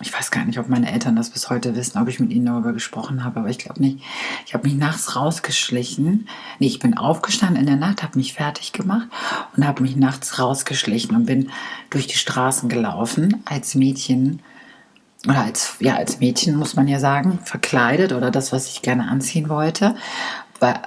ich 0.00 0.12
weiß 0.12 0.30
gar 0.30 0.44
nicht, 0.44 0.58
ob 0.58 0.68
meine 0.68 0.92
Eltern 0.92 1.16
das 1.16 1.30
bis 1.30 1.48
heute 1.48 1.74
wissen, 1.74 1.98
ob 1.98 2.08
ich 2.08 2.20
mit 2.20 2.30
ihnen 2.30 2.44
darüber 2.44 2.74
gesprochen 2.74 3.24
habe, 3.24 3.40
aber 3.40 3.48
ich 3.48 3.58
glaube 3.58 3.80
nicht. 3.80 4.00
Ich 4.46 4.52
habe 4.52 4.68
mich 4.68 4.76
nachts 4.76 5.16
rausgeschlichen. 5.16 6.28
Nee, 6.58 6.66
ich 6.66 6.80
bin 6.80 6.98
aufgestanden 6.98 7.56
in 7.56 7.66
der 7.66 7.76
Nacht, 7.76 8.02
habe 8.02 8.18
mich 8.18 8.34
fertig 8.34 8.72
gemacht 8.72 9.08
und 9.56 9.66
habe 9.66 9.82
mich 9.82 9.96
nachts 9.96 10.38
rausgeschlichen 10.38 11.16
und 11.16 11.24
bin 11.24 11.50
durch 11.88 12.06
die 12.06 12.18
Straßen 12.18 12.68
gelaufen 12.68 13.42
als 13.46 13.74
Mädchen 13.74 14.40
oder 15.26 15.40
als 15.40 15.76
ja 15.80 15.96
als 15.96 16.20
Mädchen 16.20 16.56
muss 16.56 16.76
man 16.76 16.88
ja 16.88 17.00
sagen, 17.00 17.38
verkleidet 17.44 18.12
oder 18.12 18.30
das, 18.30 18.52
was 18.52 18.68
ich 18.68 18.82
gerne 18.82 19.08
anziehen 19.08 19.48
wollte, 19.48 19.96
weil 20.60 20.78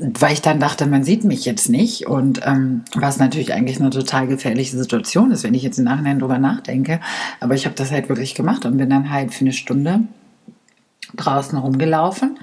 weil 0.00 0.32
ich 0.32 0.40
dann 0.40 0.60
dachte, 0.60 0.86
man 0.86 1.04
sieht 1.04 1.24
mich 1.24 1.44
jetzt 1.44 1.68
nicht 1.68 2.06
und 2.06 2.40
ähm, 2.44 2.82
was 2.94 3.18
natürlich 3.18 3.52
eigentlich 3.52 3.80
eine 3.80 3.90
total 3.90 4.26
gefährliche 4.26 4.76
Situation 4.76 5.30
ist, 5.30 5.44
wenn 5.44 5.54
ich 5.54 5.62
jetzt 5.62 5.78
im 5.78 5.84
Nachhinein 5.84 6.18
drüber 6.18 6.38
nachdenke. 6.38 7.00
Aber 7.38 7.54
ich 7.54 7.66
habe 7.66 7.74
das 7.74 7.90
halt 7.90 8.08
wirklich 8.08 8.34
gemacht 8.34 8.64
und 8.64 8.78
bin 8.78 8.88
dann 8.88 9.10
halt 9.10 9.34
für 9.34 9.42
eine 9.42 9.52
Stunde 9.52 10.00
draußen 11.16 11.58
rumgelaufen 11.58 12.38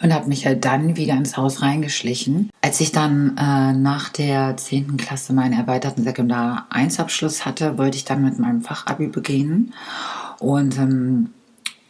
und 0.00 0.14
habe 0.14 0.28
mich 0.28 0.46
halt 0.46 0.64
dann 0.64 0.96
wieder 0.96 1.14
ins 1.14 1.36
Haus 1.36 1.60
reingeschlichen. 1.60 2.48
Als 2.62 2.80
ich 2.80 2.90
dann 2.90 3.36
äh, 3.36 3.72
nach 3.74 4.08
der 4.08 4.56
10. 4.56 4.96
Klasse 4.96 5.34
meinen 5.34 5.58
erweiterten 5.58 6.04
Sekundar 6.04 6.66
1 6.70 7.00
Abschluss 7.00 7.44
hatte, 7.44 7.76
wollte 7.76 7.98
ich 7.98 8.04
dann 8.06 8.24
mit 8.24 8.38
meinem 8.38 8.62
Fachabi 8.62 9.08
beginnen 9.08 9.74
und 10.38 10.78
ähm, 10.78 11.30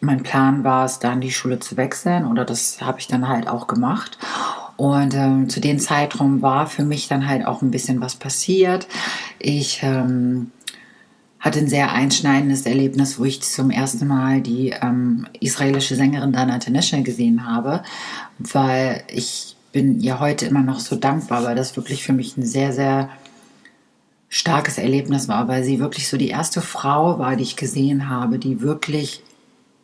mein 0.00 0.22
Plan 0.22 0.64
war 0.64 0.84
es 0.84 1.00
dann, 1.00 1.20
die 1.20 1.32
Schule 1.32 1.58
zu 1.58 1.76
wechseln 1.76 2.24
oder 2.26 2.44
das 2.44 2.80
habe 2.80 3.00
ich 3.00 3.08
dann 3.08 3.28
halt 3.28 3.48
auch 3.48 3.66
gemacht. 3.66 4.18
Und 4.78 5.12
ähm, 5.14 5.48
zu 5.48 5.58
dem 5.58 5.80
Zeitraum 5.80 6.40
war 6.40 6.68
für 6.68 6.84
mich 6.84 7.08
dann 7.08 7.26
halt 7.26 7.44
auch 7.44 7.62
ein 7.62 7.72
bisschen 7.72 8.00
was 8.00 8.14
passiert. 8.14 8.86
Ich 9.40 9.80
ähm, 9.82 10.52
hatte 11.40 11.58
ein 11.58 11.68
sehr 11.68 11.90
einschneidendes 11.90 12.64
Erlebnis, 12.64 13.18
wo 13.18 13.24
ich 13.24 13.42
zum 13.42 13.72
ersten 13.72 14.06
Mal 14.06 14.40
die 14.40 14.72
ähm, 14.80 15.26
israelische 15.40 15.96
Sängerin 15.96 16.32
Dana 16.32 16.54
International 16.54 17.02
gesehen 17.02 17.44
habe, 17.44 17.82
weil 18.38 19.02
ich 19.12 19.56
bin 19.72 19.98
ihr 19.98 20.20
heute 20.20 20.46
immer 20.46 20.62
noch 20.62 20.78
so 20.78 20.94
dankbar, 20.94 21.42
weil 21.42 21.56
das 21.56 21.76
wirklich 21.76 22.04
für 22.04 22.12
mich 22.12 22.36
ein 22.36 22.46
sehr, 22.46 22.72
sehr 22.72 23.10
starkes 24.28 24.78
Erlebnis 24.78 25.26
war, 25.26 25.48
weil 25.48 25.64
sie 25.64 25.80
wirklich 25.80 26.06
so 26.06 26.16
die 26.16 26.28
erste 26.28 26.60
Frau 26.60 27.18
war, 27.18 27.34
die 27.34 27.42
ich 27.42 27.56
gesehen 27.56 28.08
habe, 28.08 28.38
die 28.38 28.60
wirklich 28.60 29.24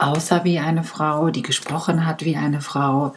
aussah 0.05 0.45
wie 0.45 0.59
eine 0.59 0.85
Frau, 0.85 1.31
die 1.31 1.43
gesprochen 1.43 2.07
hat 2.07 2.25
wie 2.25 2.37
eine 2.37 2.61
Frau, 2.61 3.15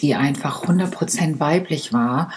die 0.00 0.14
einfach 0.14 0.64
100% 0.64 1.40
weiblich 1.40 1.92
war 1.92 2.30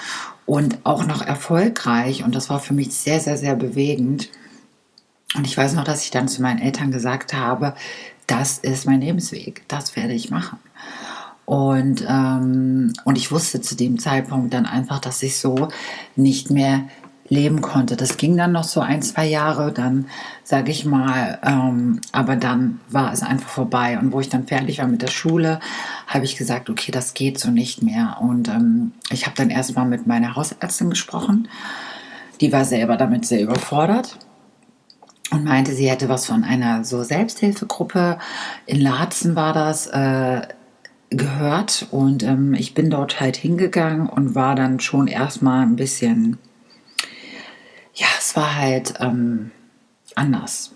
und 0.46 0.80
auch 0.84 1.06
noch 1.06 1.22
erfolgreich. 1.22 2.24
Und 2.24 2.36
das 2.36 2.50
war 2.50 2.60
für 2.60 2.74
mich 2.74 2.94
sehr, 2.94 3.20
sehr, 3.20 3.38
sehr 3.38 3.56
bewegend. 3.56 4.30
Und 5.36 5.46
ich 5.46 5.58
weiß 5.58 5.74
noch, 5.74 5.84
dass 5.84 6.04
ich 6.04 6.12
dann 6.12 6.28
zu 6.28 6.42
meinen 6.42 6.60
Eltern 6.60 6.92
gesagt 6.92 7.34
habe, 7.34 7.76
das 8.28 8.58
ist 8.58 8.86
mein 8.86 9.02
Lebensweg, 9.02 9.64
das 9.68 9.96
werde 9.96 10.14
ich 10.14 10.32
machen. 10.32 10.60
Und, 11.46 12.04
ähm, 12.08 12.94
und 13.04 13.18
ich 13.18 13.32
wusste 13.32 13.62
zu 13.62 13.76
dem 13.76 14.00
Zeitpunkt 14.00 14.54
dann 14.54 14.66
einfach, 14.66 15.00
dass 15.00 15.22
ich 15.22 15.38
so 15.38 15.68
nicht 16.16 16.50
mehr 16.50 16.86
leben 17.28 17.62
konnte. 17.62 17.96
Das 17.96 18.18
ging 18.18 18.38
dann 18.38 18.52
noch 18.52 18.64
so 18.64 18.82
ein, 18.82 19.02
zwei 19.02 19.26
Jahre, 19.26 19.72
dann 19.72 20.06
sage 20.44 20.72
ich 20.72 20.86
mal, 20.86 21.40
ähm, 21.44 22.00
aber 22.12 22.36
dann 22.36 22.80
war 22.90 23.12
es 23.12 23.24
einfach 23.24 23.50
vorbei. 23.50 23.98
Und 23.98 24.12
wo 24.12 24.20
ich 24.20 24.30
dann 24.30 24.46
fertig 24.46 24.80
war 24.80 24.88
mit 24.88 25.02
der 25.02 25.08
Schule, 25.08 25.60
habe 26.08 26.26
ich 26.26 26.36
gesagt, 26.36 26.70
okay, 26.70 26.92
das 26.92 27.14
geht 27.14 27.40
so 27.40 27.50
nicht 27.50 27.82
mehr. 27.82 28.18
Und 28.22 28.48
ähm, 28.48 28.92
ich 29.10 29.26
habe 29.26 29.36
dann 29.36 29.50
erstmal 29.50 29.86
mit 29.86 30.06
meiner 30.06 30.36
Hausärztin 30.36 30.90
gesprochen. 30.90 31.48
Die 32.42 32.52
war 32.52 32.66
selber 32.66 32.96
damit 32.98 33.26
sehr 33.26 33.42
überfordert 33.42 34.18
und 35.32 35.46
meinte, 35.46 35.74
sie 35.74 35.90
hätte 35.90 36.10
was 36.10 36.28
von 36.28 36.44
einer 36.44 36.84
so 36.84 37.02
Selbsthilfegruppe 37.02 38.20
in 38.68 38.82
Laatzen 38.82 39.36
war 39.36 39.54
das. 39.54 39.88
Äh, 39.88 40.42
gehört 41.12 41.88
und 41.92 42.24
ähm, 42.24 42.56
ich 42.56 42.74
bin 42.74 42.90
dort 42.90 43.22
halt 43.22 43.38
hingegangen 43.38 44.10
und 44.10 44.36
war 44.36 44.56
dann 44.56 44.80
schon 44.80 45.08
erstmal 45.08 45.62
ein 45.62 45.76
bisschen 45.76 46.40
das 48.00 48.36
war 48.36 48.56
halt 48.56 48.96
ähm, 49.00 49.52
anders. 50.16 50.72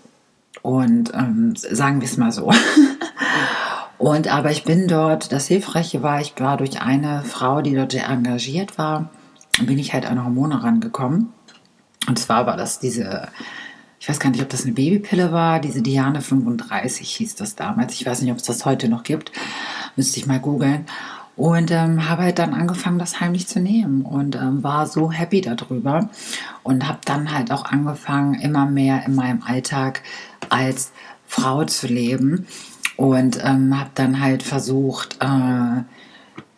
Und 0.62 1.12
ähm, 1.14 1.54
sagen 1.56 2.00
wir 2.00 2.08
es 2.08 2.16
mal 2.16 2.32
so. 2.32 2.50
Und 3.98 4.28
aber 4.28 4.50
ich 4.50 4.64
bin 4.64 4.88
dort, 4.88 5.30
das 5.30 5.46
Hilfreiche 5.46 6.02
war, 6.02 6.22
ich 6.22 6.32
war 6.38 6.56
durch 6.56 6.80
eine 6.80 7.22
Frau, 7.22 7.60
die 7.60 7.74
dort 7.74 7.92
sehr 7.92 8.08
engagiert 8.08 8.78
war, 8.78 9.10
bin 9.60 9.78
ich 9.78 9.92
halt 9.92 10.06
an 10.06 10.24
Hormone 10.24 10.62
rangekommen. 10.62 11.34
Und 12.08 12.18
zwar 12.18 12.46
war 12.46 12.56
das 12.56 12.78
diese, 12.78 13.28
ich 13.98 14.08
weiß 14.08 14.18
gar 14.18 14.30
nicht, 14.30 14.40
ob 14.40 14.48
das 14.48 14.64
eine 14.64 14.72
Babypille 14.72 15.32
war, 15.32 15.60
diese 15.60 15.82
Diane 15.82 16.22
35 16.22 17.10
hieß 17.10 17.34
das 17.34 17.56
damals. 17.56 17.92
Ich 17.94 18.06
weiß 18.06 18.22
nicht, 18.22 18.30
ob 18.32 18.38
es 18.38 18.44
das 18.44 18.64
heute 18.64 18.88
noch 18.88 19.02
gibt. 19.02 19.32
Müsste 19.96 20.18
ich 20.18 20.26
mal 20.26 20.40
googeln. 20.40 20.86
Und 21.40 21.70
ähm, 21.70 22.06
habe 22.06 22.24
halt 22.24 22.38
dann 22.38 22.52
angefangen, 22.52 22.98
das 22.98 23.18
heimlich 23.18 23.48
zu 23.48 23.60
nehmen 23.60 24.02
und 24.02 24.36
ähm, 24.36 24.62
war 24.62 24.86
so 24.86 25.10
happy 25.10 25.40
darüber 25.40 26.10
und 26.62 26.86
habe 26.86 26.98
dann 27.06 27.32
halt 27.32 27.50
auch 27.50 27.64
angefangen, 27.64 28.34
immer 28.34 28.66
mehr 28.66 29.06
in 29.06 29.14
meinem 29.14 29.42
Alltag 29.42 30.02
als 30.50 30.92
Frau 31.26 31.64
zu 31.64 31.86
leben 31.86 32.46
und 32.98 33.42
ähm, 33.42 33.80
habe 33.80 33.88
dann 33.94 34.20
halt 34.20 34.42
versucht, 34.42 35.16
äh, 35.20 35.82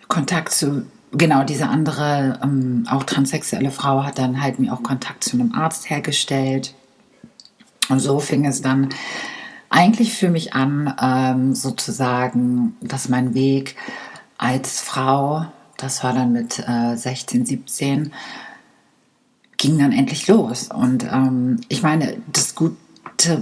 Kontakt 0.09 0.51
zu, 0.51 0.85
genau, 1.13 1.45
diese 1.45 1.69
andere, 1.69 2.41
ähm, 2.43 2.85
auch 2.91 3.05
transsexuelle 3.05 3.71
Frau 3.71 4.03
hat 4.03 4.19
dann 4.19 4.43
halt 4.43 4.59
mir 4.59 4.73
auch 4.73 4.83
Kontakt 4.83 5.23
zu 5.23 5.37
einem 5.37 5.55
Arzt 5.55 5.91
hergestellt. 5.91 6.75
Und 7.89 8.01
so 8.01 8.19
fing 8.19 8.47
es 8.47 8.63
dann 8.63 8.89
eigentlich 9.71 10.15
für 10.15 10.29
mich 10.29 10.55
an, 10.55 10.93
ähm, 11.01 11.55
sozusagen, 11.55 12.75
dass 12.81 13.09
mein 13.09 13.33
Weg 13.35 13.77
als 14.43 14.81
Frau, 14.81 15.47
das 15.77 16.03
war 16.03 16.13
dann 16.13 16.33
mit 16.33 16.59
äh, 16.67 16.97
16, 16.97 17.47
17, 17.47 18.13
ging 19.57 19.79
dann 19.79 19.93
endlich 19.93 20.27
los. 20.27 20.69
Und 20.69 21.05
ähm, 21.05 21.61
ich 21.69 21.85
meine, 21.85 22.17
das 22.33 22.57
Gute 22.57 22.77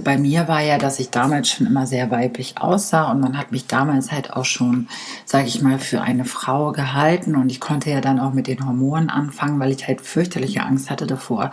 bei 0.03 0.19
mir 0.19 0.47
war 0.47 0.61
ja, 0.61 0.77
dass 0.77 0.99
ich 0.99 1.09
damals 1.09 1.49
schon 1.49 1.65
immer 1.65 1.87
sehr 1.87 2.11
weiblich 2.11 2.59
aussah 2.59 3.09
und 3.09 3.19
man 3.19 3.35
hat 3.35 3.51
mich 3.51 3.65
damals 3.65 4.11
halt 4.11 4.33
auch 4.33 4.45
schon, 4.45 4.87
sage 5.25 5.47
ich 5.47 5.63
mal, 5.63 5.79
für 5.79 6.01
eine 6.01 6.23
Frau 6.23 6.71
gehalten 6.71 7.35
und 7.35 7.51
ich 7.51 7.59
konnte 7.59 7.89
ja 7.89 7.99
dann 7.99 8.19
auch 8.19 8.33
mit 8.33 8.45
den 8.45 8.63
Hormonen 8.63 9.09
anfangen, 9.09 9.59
weil 9.59 9.71
ich 9.71 9.87
halt 9.87 10.01
fürchterliche 10.01 10.61
Angst 10.61 10.91
hatte 10.91 11.07
davor, 11.07 11.49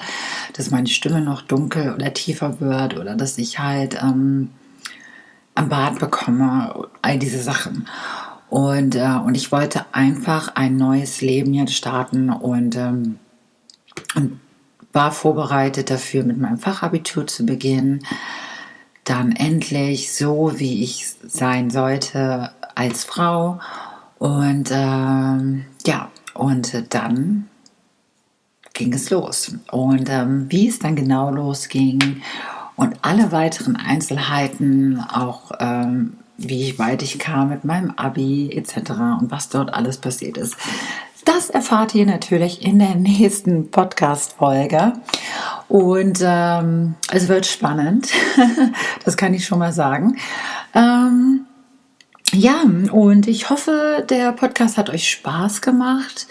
dass 0.52 0.70
meine 0.70 0.88
Stimme 0.88 1.22
noch 1.22 1.40
dunkel 1.40 1.94
oder 1.94 2.12
tiefer 2.12 2.60
wird 2.60 2.98
oder 2.98 3.14
dass 3.14 3.38
ich 3.38 3.58
halt 3.58 3.98
ähm, 4.02 4.50
am 5.54 5.70
Bart 5.70 5.98
bekomme, 5.98 6.86
all 7.00 7.18
diese 7.18 7.42
Sachen. 7.42 7.88
Und, 8.50 8.94
äh, 8.94 9.18
und 9.24 9.34
ich 9.34 9.52
wollte 9.52 9.86
einfach 9.92 10.54
ein 10.54 10.76
neues 10.76 11.20
Leben 11.20 11.52
jetzt 11.54 11.74
starten 11.74 12.30
und, 12.30 12.76
ähm, 12.76 13.18
und 14.14 14.40
war 14.92 15.12
vorbereitet 15.12 15.90
dafür, 15.90 16.24
mit 16.24 16.38
meinem 16.38 16.58
Fachabitur 16.58 17.26
zu 17.26 17.44
beginnen. 17.44 18.04
Dann 19.04 19.32
endlich 19.32 20.12
so, 20.12 20.58
wie 20.58 20.82
ich 20.82 21.14
sein 21.26 21.70
sollte 21.70 22.50
als 22.74 23.04
Frau. 23.04 23.60
Und 24.18 24.70
ähm, 24.72 25.66
ja, 25.86 26.10
und 26.34 26.84
dann 26.90 27.48
ging 28.72 28.92
es 28.94 29.10
los. 29.10 29.52
Und 29.70 30.08
ähm, 30.08 30.46
wie 30.48 30.68
es 30.68 30.78
dann 30.78 30.96
genau 30.96 31.30
losging 31.30 32.22
und 32.76 32.96
alle 33.02 33.32
weiteren 33.32 33.76
Einzelheiten, 33.76 35.00
auch 35.00 35.52
ähm, 35.58 36.14
wie 36.38 36.78
weit 36.78 37.02
ich 37.02 37.18
kam 37.18 37.50
mit 37.50 37.64
meinem 37.64 37.90
Abi 37.96 38.50
etc. 38.52 38.90
und 39.20 39.30
was 39.30 39.48
dort 39.48 39.74
alles 39.74 39.98
passiert 39.98 40.38
ist, 40.38 40.56
das 41.24 41.50
erfahrt 41.50 41.94
ihr 41.94 42.06
natürlich 42.06 42.64
in 42.64 42.78
der 42.78 42.94
nächsten 42.94 43.70
Podcast-Folge. 43.70 44.94
Und 45.68 46.20
ähm, 46.22 46.94
es 47.12 47.28
wird 47.28 47.44
spannend. 47.44 48.08
das 49.04 49.16
kann 49.18 49.34
ich 49.34 49.44
schon 49.44 49.58
mal 49.58 49.72
sagen. 49.72 50.16
Ähm, 50.74 51.44
ja, 52.32 52.62
und 52.92 53.26
ich 53.26 53.50
hoffe, 53.50 54.06
der 54.08 54.32
Podcast 54.32 54.78
hat 54.78 54.88
euch 54.90 55.10
Spaß 55.10 55.60
gemacht. 55.60 56.28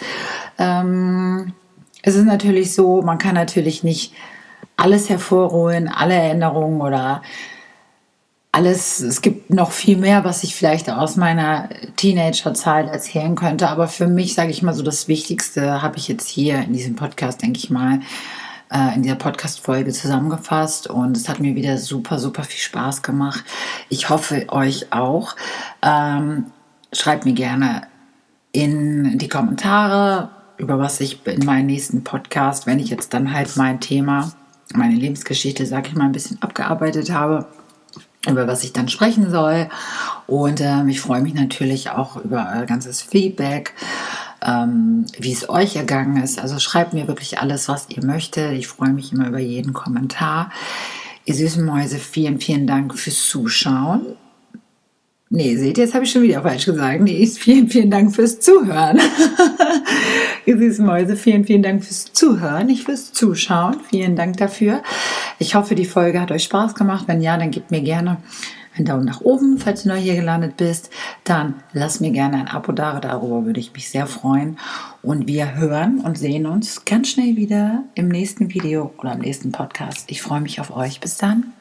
Ähm, 0.57 1.53
es 2.01 2.15
ist 2.15 2.25
natürlich 2.25 2.73
so, 2.73 3.01
man 3.01 3.17
kann 3.17 3.35
natürlich 3.35 3.83
nicht 3.83 4.13
alles 4.77 5.09
hervorholen, 5.09 5.89
alle 5.89 6.13
Erinnerungen 6.13 6.81
oder 6.81 7.21
alles, 8.57 9.01
es 9.01 9.21
gibt 9.21 9.51
noch 9.53 9.71
viel 9.71 9.97
mehr, 9.97 10.23
was 10.23 10.43
ich 10.43 10.55
vielleicht 10.55 10.89
aus 10.89 11.15
meiner 11.15 11.69
Teenagerzeit 11.95 12.89
erzählen 12.89 13.35
könnte. 13.35 13.69
Aber 13.69 13.87
für 13.87 14.07
mich, 14.07 14.33
sage 14.33 14.49
ich 14.49 14.63
mal 14.63 14.73
so, 14.73 14.81
das 14.81 15.07
Wichtigste 15.07 15.83
habe 15.83 15.97
ich 15.97 16.07
jetzt 16.07 16.27
hier 16.27 16.63
in 16.63 16.73
diesem 16.73 16.95
Podcast, 16.95 17.43
denke 17.43 17.59
ich 17.59 17.69
mal, 17.69 17.99
äh, 18.71 18.95
in 18.95 19.03
dieser 19.03 19.13
Podcast-Folge 19.13 19.91
zusammengefasst. 19.91 20.87
Und 20.87 21.15
es 21.15 21.29
hat 21.29 21.39
mir 21.39 21.53
wieder 21.53 21.77
super, 21.77 22.17
super 22.17 22.43
viel 22.43 22.59
Spaß 22.59 23.03
gemacht. 23.03 23.43
Ich 23.89 24.09
hoffe, 24.09 24.47
euch 24.49 24.91
auch. 24.91 25.35
Ähm, 25.83 26.45
schreibt 26.91 27.25
mir 27.25 27.33
gerne 27.33 27.83
in 28.53 29.19
die 29.19 29.27
Kommentare, 29.29 30.29
über 30.57 30.79
was 30.79 30.99
ich 30.99 31.27
in 31.27 31.45
meinem 31.45 31.67
nächsten 31.67 32.03
Podcast, 32.03 32.65
wenn 32.65 32.79
ich 32.79 32.89
jetzt 32.89 33.13
dann 33.13 33.31
halt 33.31 33.55
mein 33.55 33.79
Thema, 33.81 34.31
meine 34.73 34.95
Lebensgeschichte, 34.95 35.67
sage 35.67 35.89
ich 35.89 35.95
mal, 35.95 36.05
ein 36.05 36.11
bisschen 36.11 36.41
abgearbeitet 36.41 37.11
habe 37.11 37.45
über 38.27 38.47
was 38.47 38.63
ich 38.63 38.73
dann 38.73 38.89
sprechen 38.89 39.29
soll. 39.29 39.69
Und 40.27 40.61
ähm, 40.61 40.87
ich 40.89 41.01
freue 41.01 41.21
mich 41.21 41.33
natürlich 41.33 41.89
auch 41.89 42.17
über 42.17 42.51
euer 42.53 42.65
ganzes 42.65 43.01
Feedback, 43.01 43.73
ähm, 44.45 45.05
wie 45.17 45.31
es 45.33 45.49
euch 45.49 45.75
ergangen 45.75 46.21
ist. 46.21 46.39
Also 46.39 46.59
schreibt 46.59 46.93
mir 46.93 47.07
wirklich 47.07 47.39
alles, 47.39 47.69
was 47.69 47.89
ihr 47.89 48.03
möchtet. 48.03 48.53
Ich 48.53 48.67
freue 48.67 48.89
mich 48.89 49.11
immer 49.11 49.27
über 49.27 49.39
jeden 49.39 49.73
Kommentar. 49.73 50.51
Ihr 51.25 51.35
süßen 51.35 51.65
Mäuse, 51.65 51.97
vielen, 51.97 52.39
vielen 52.39 52.67
Dank 52.67 52.97
fürs 52.97 53.27
Zuschauen. 53.27 54.15
Nee, 55.29 55.57
seht 55.57 55.77
ihr, 55.77 55.83
jetzt 55.83 55.93
habe 55.93 56.05
ich 56.05 56.11
schon 56.11 56.21
wieder 56.21 56.41
falsch 56.41 56.65
gesagt. 56.65 57.01
Nee, 57.01 57.27
vielen, 57.27 57.67
vielen 57.67 57.91
Dank 57.91 58.15
fürs 58.15 58.39
Zuhören. 58.39 58.99
Süßen 60.55 60.85
Mäuse, 60.85 61.15
vielen, 61.15 61.45
vielen 61.45 61.63
Dank 61.63 61.83
fürs 61.83 62.13
Zuhören, 62.13 62.67
nicht 62.67 62.85
fürs 62.85 63.11
Zuschauen. 63.11 63.77
Vielen 63.89 64.15
Dank 64.15 64.37
dafür. 64.37 64.81
Ich 65.39 65.55
hoffe, 65.55 65.75
die 65.75 65.85
Folge 65.85 66.21
hat 66.21 66.31
euch 66.31 66.43
Spaß 66.43 66.75
gemacht. 66.75 67.03
Wenn 67.07 67.21
ja, 67.21 67.37
dann 67.37 67.51
gebt 67.51 67.71
mir 67.71 67.81
gerne 67.81 68.17
einen 68.75 68.85
Daumen 68.85 69.05
nach 69.05 69.21
oben, 69.21 69.57
falls 69.57 69.83
du 69.83 69.89
neu 69.89 69.97
hier 69.97 70.15
gelandet 70.15 70.57
bist. 70.57 70.89
Dann 71.23 71.55
lass 71.73 71.99
mir 71.99 72.11
gerne 72.11 72.37
ein 72.37 72.47
Abo 72.47 72.71
da, 72.71 72.99
darüber 72.99 73.45
würde 73.45 73.59
ich 73.59 73.73
mich 73.73 73.89
sehr 73.89 74.07
freuen. 74.07 74.57
Und 75.01 75.27
wir 75.27 75.55
hören 75.55 75.99
und 75.99 76.17
sehen 76.17 76.45
uns 76.45 76.85
ganz 76.85 77.09
schnell 77.09 77.35
wieder 77.35 77.83
im 77.95 78.07
nächsten 78.07 78.53
Video 78.53 78.93
oder 78.97 79.13
im 79.13 79.19
nächsten 79.19 79.51
Podcast. 79.51 80.05
Ich 80.07 80.21
freue 80.21 80.41
mich 80.41 80.59
auf 80.59 80.75
euch. 80.75 80.99
Bis 80.99 81.17
dann. 81.17 81.53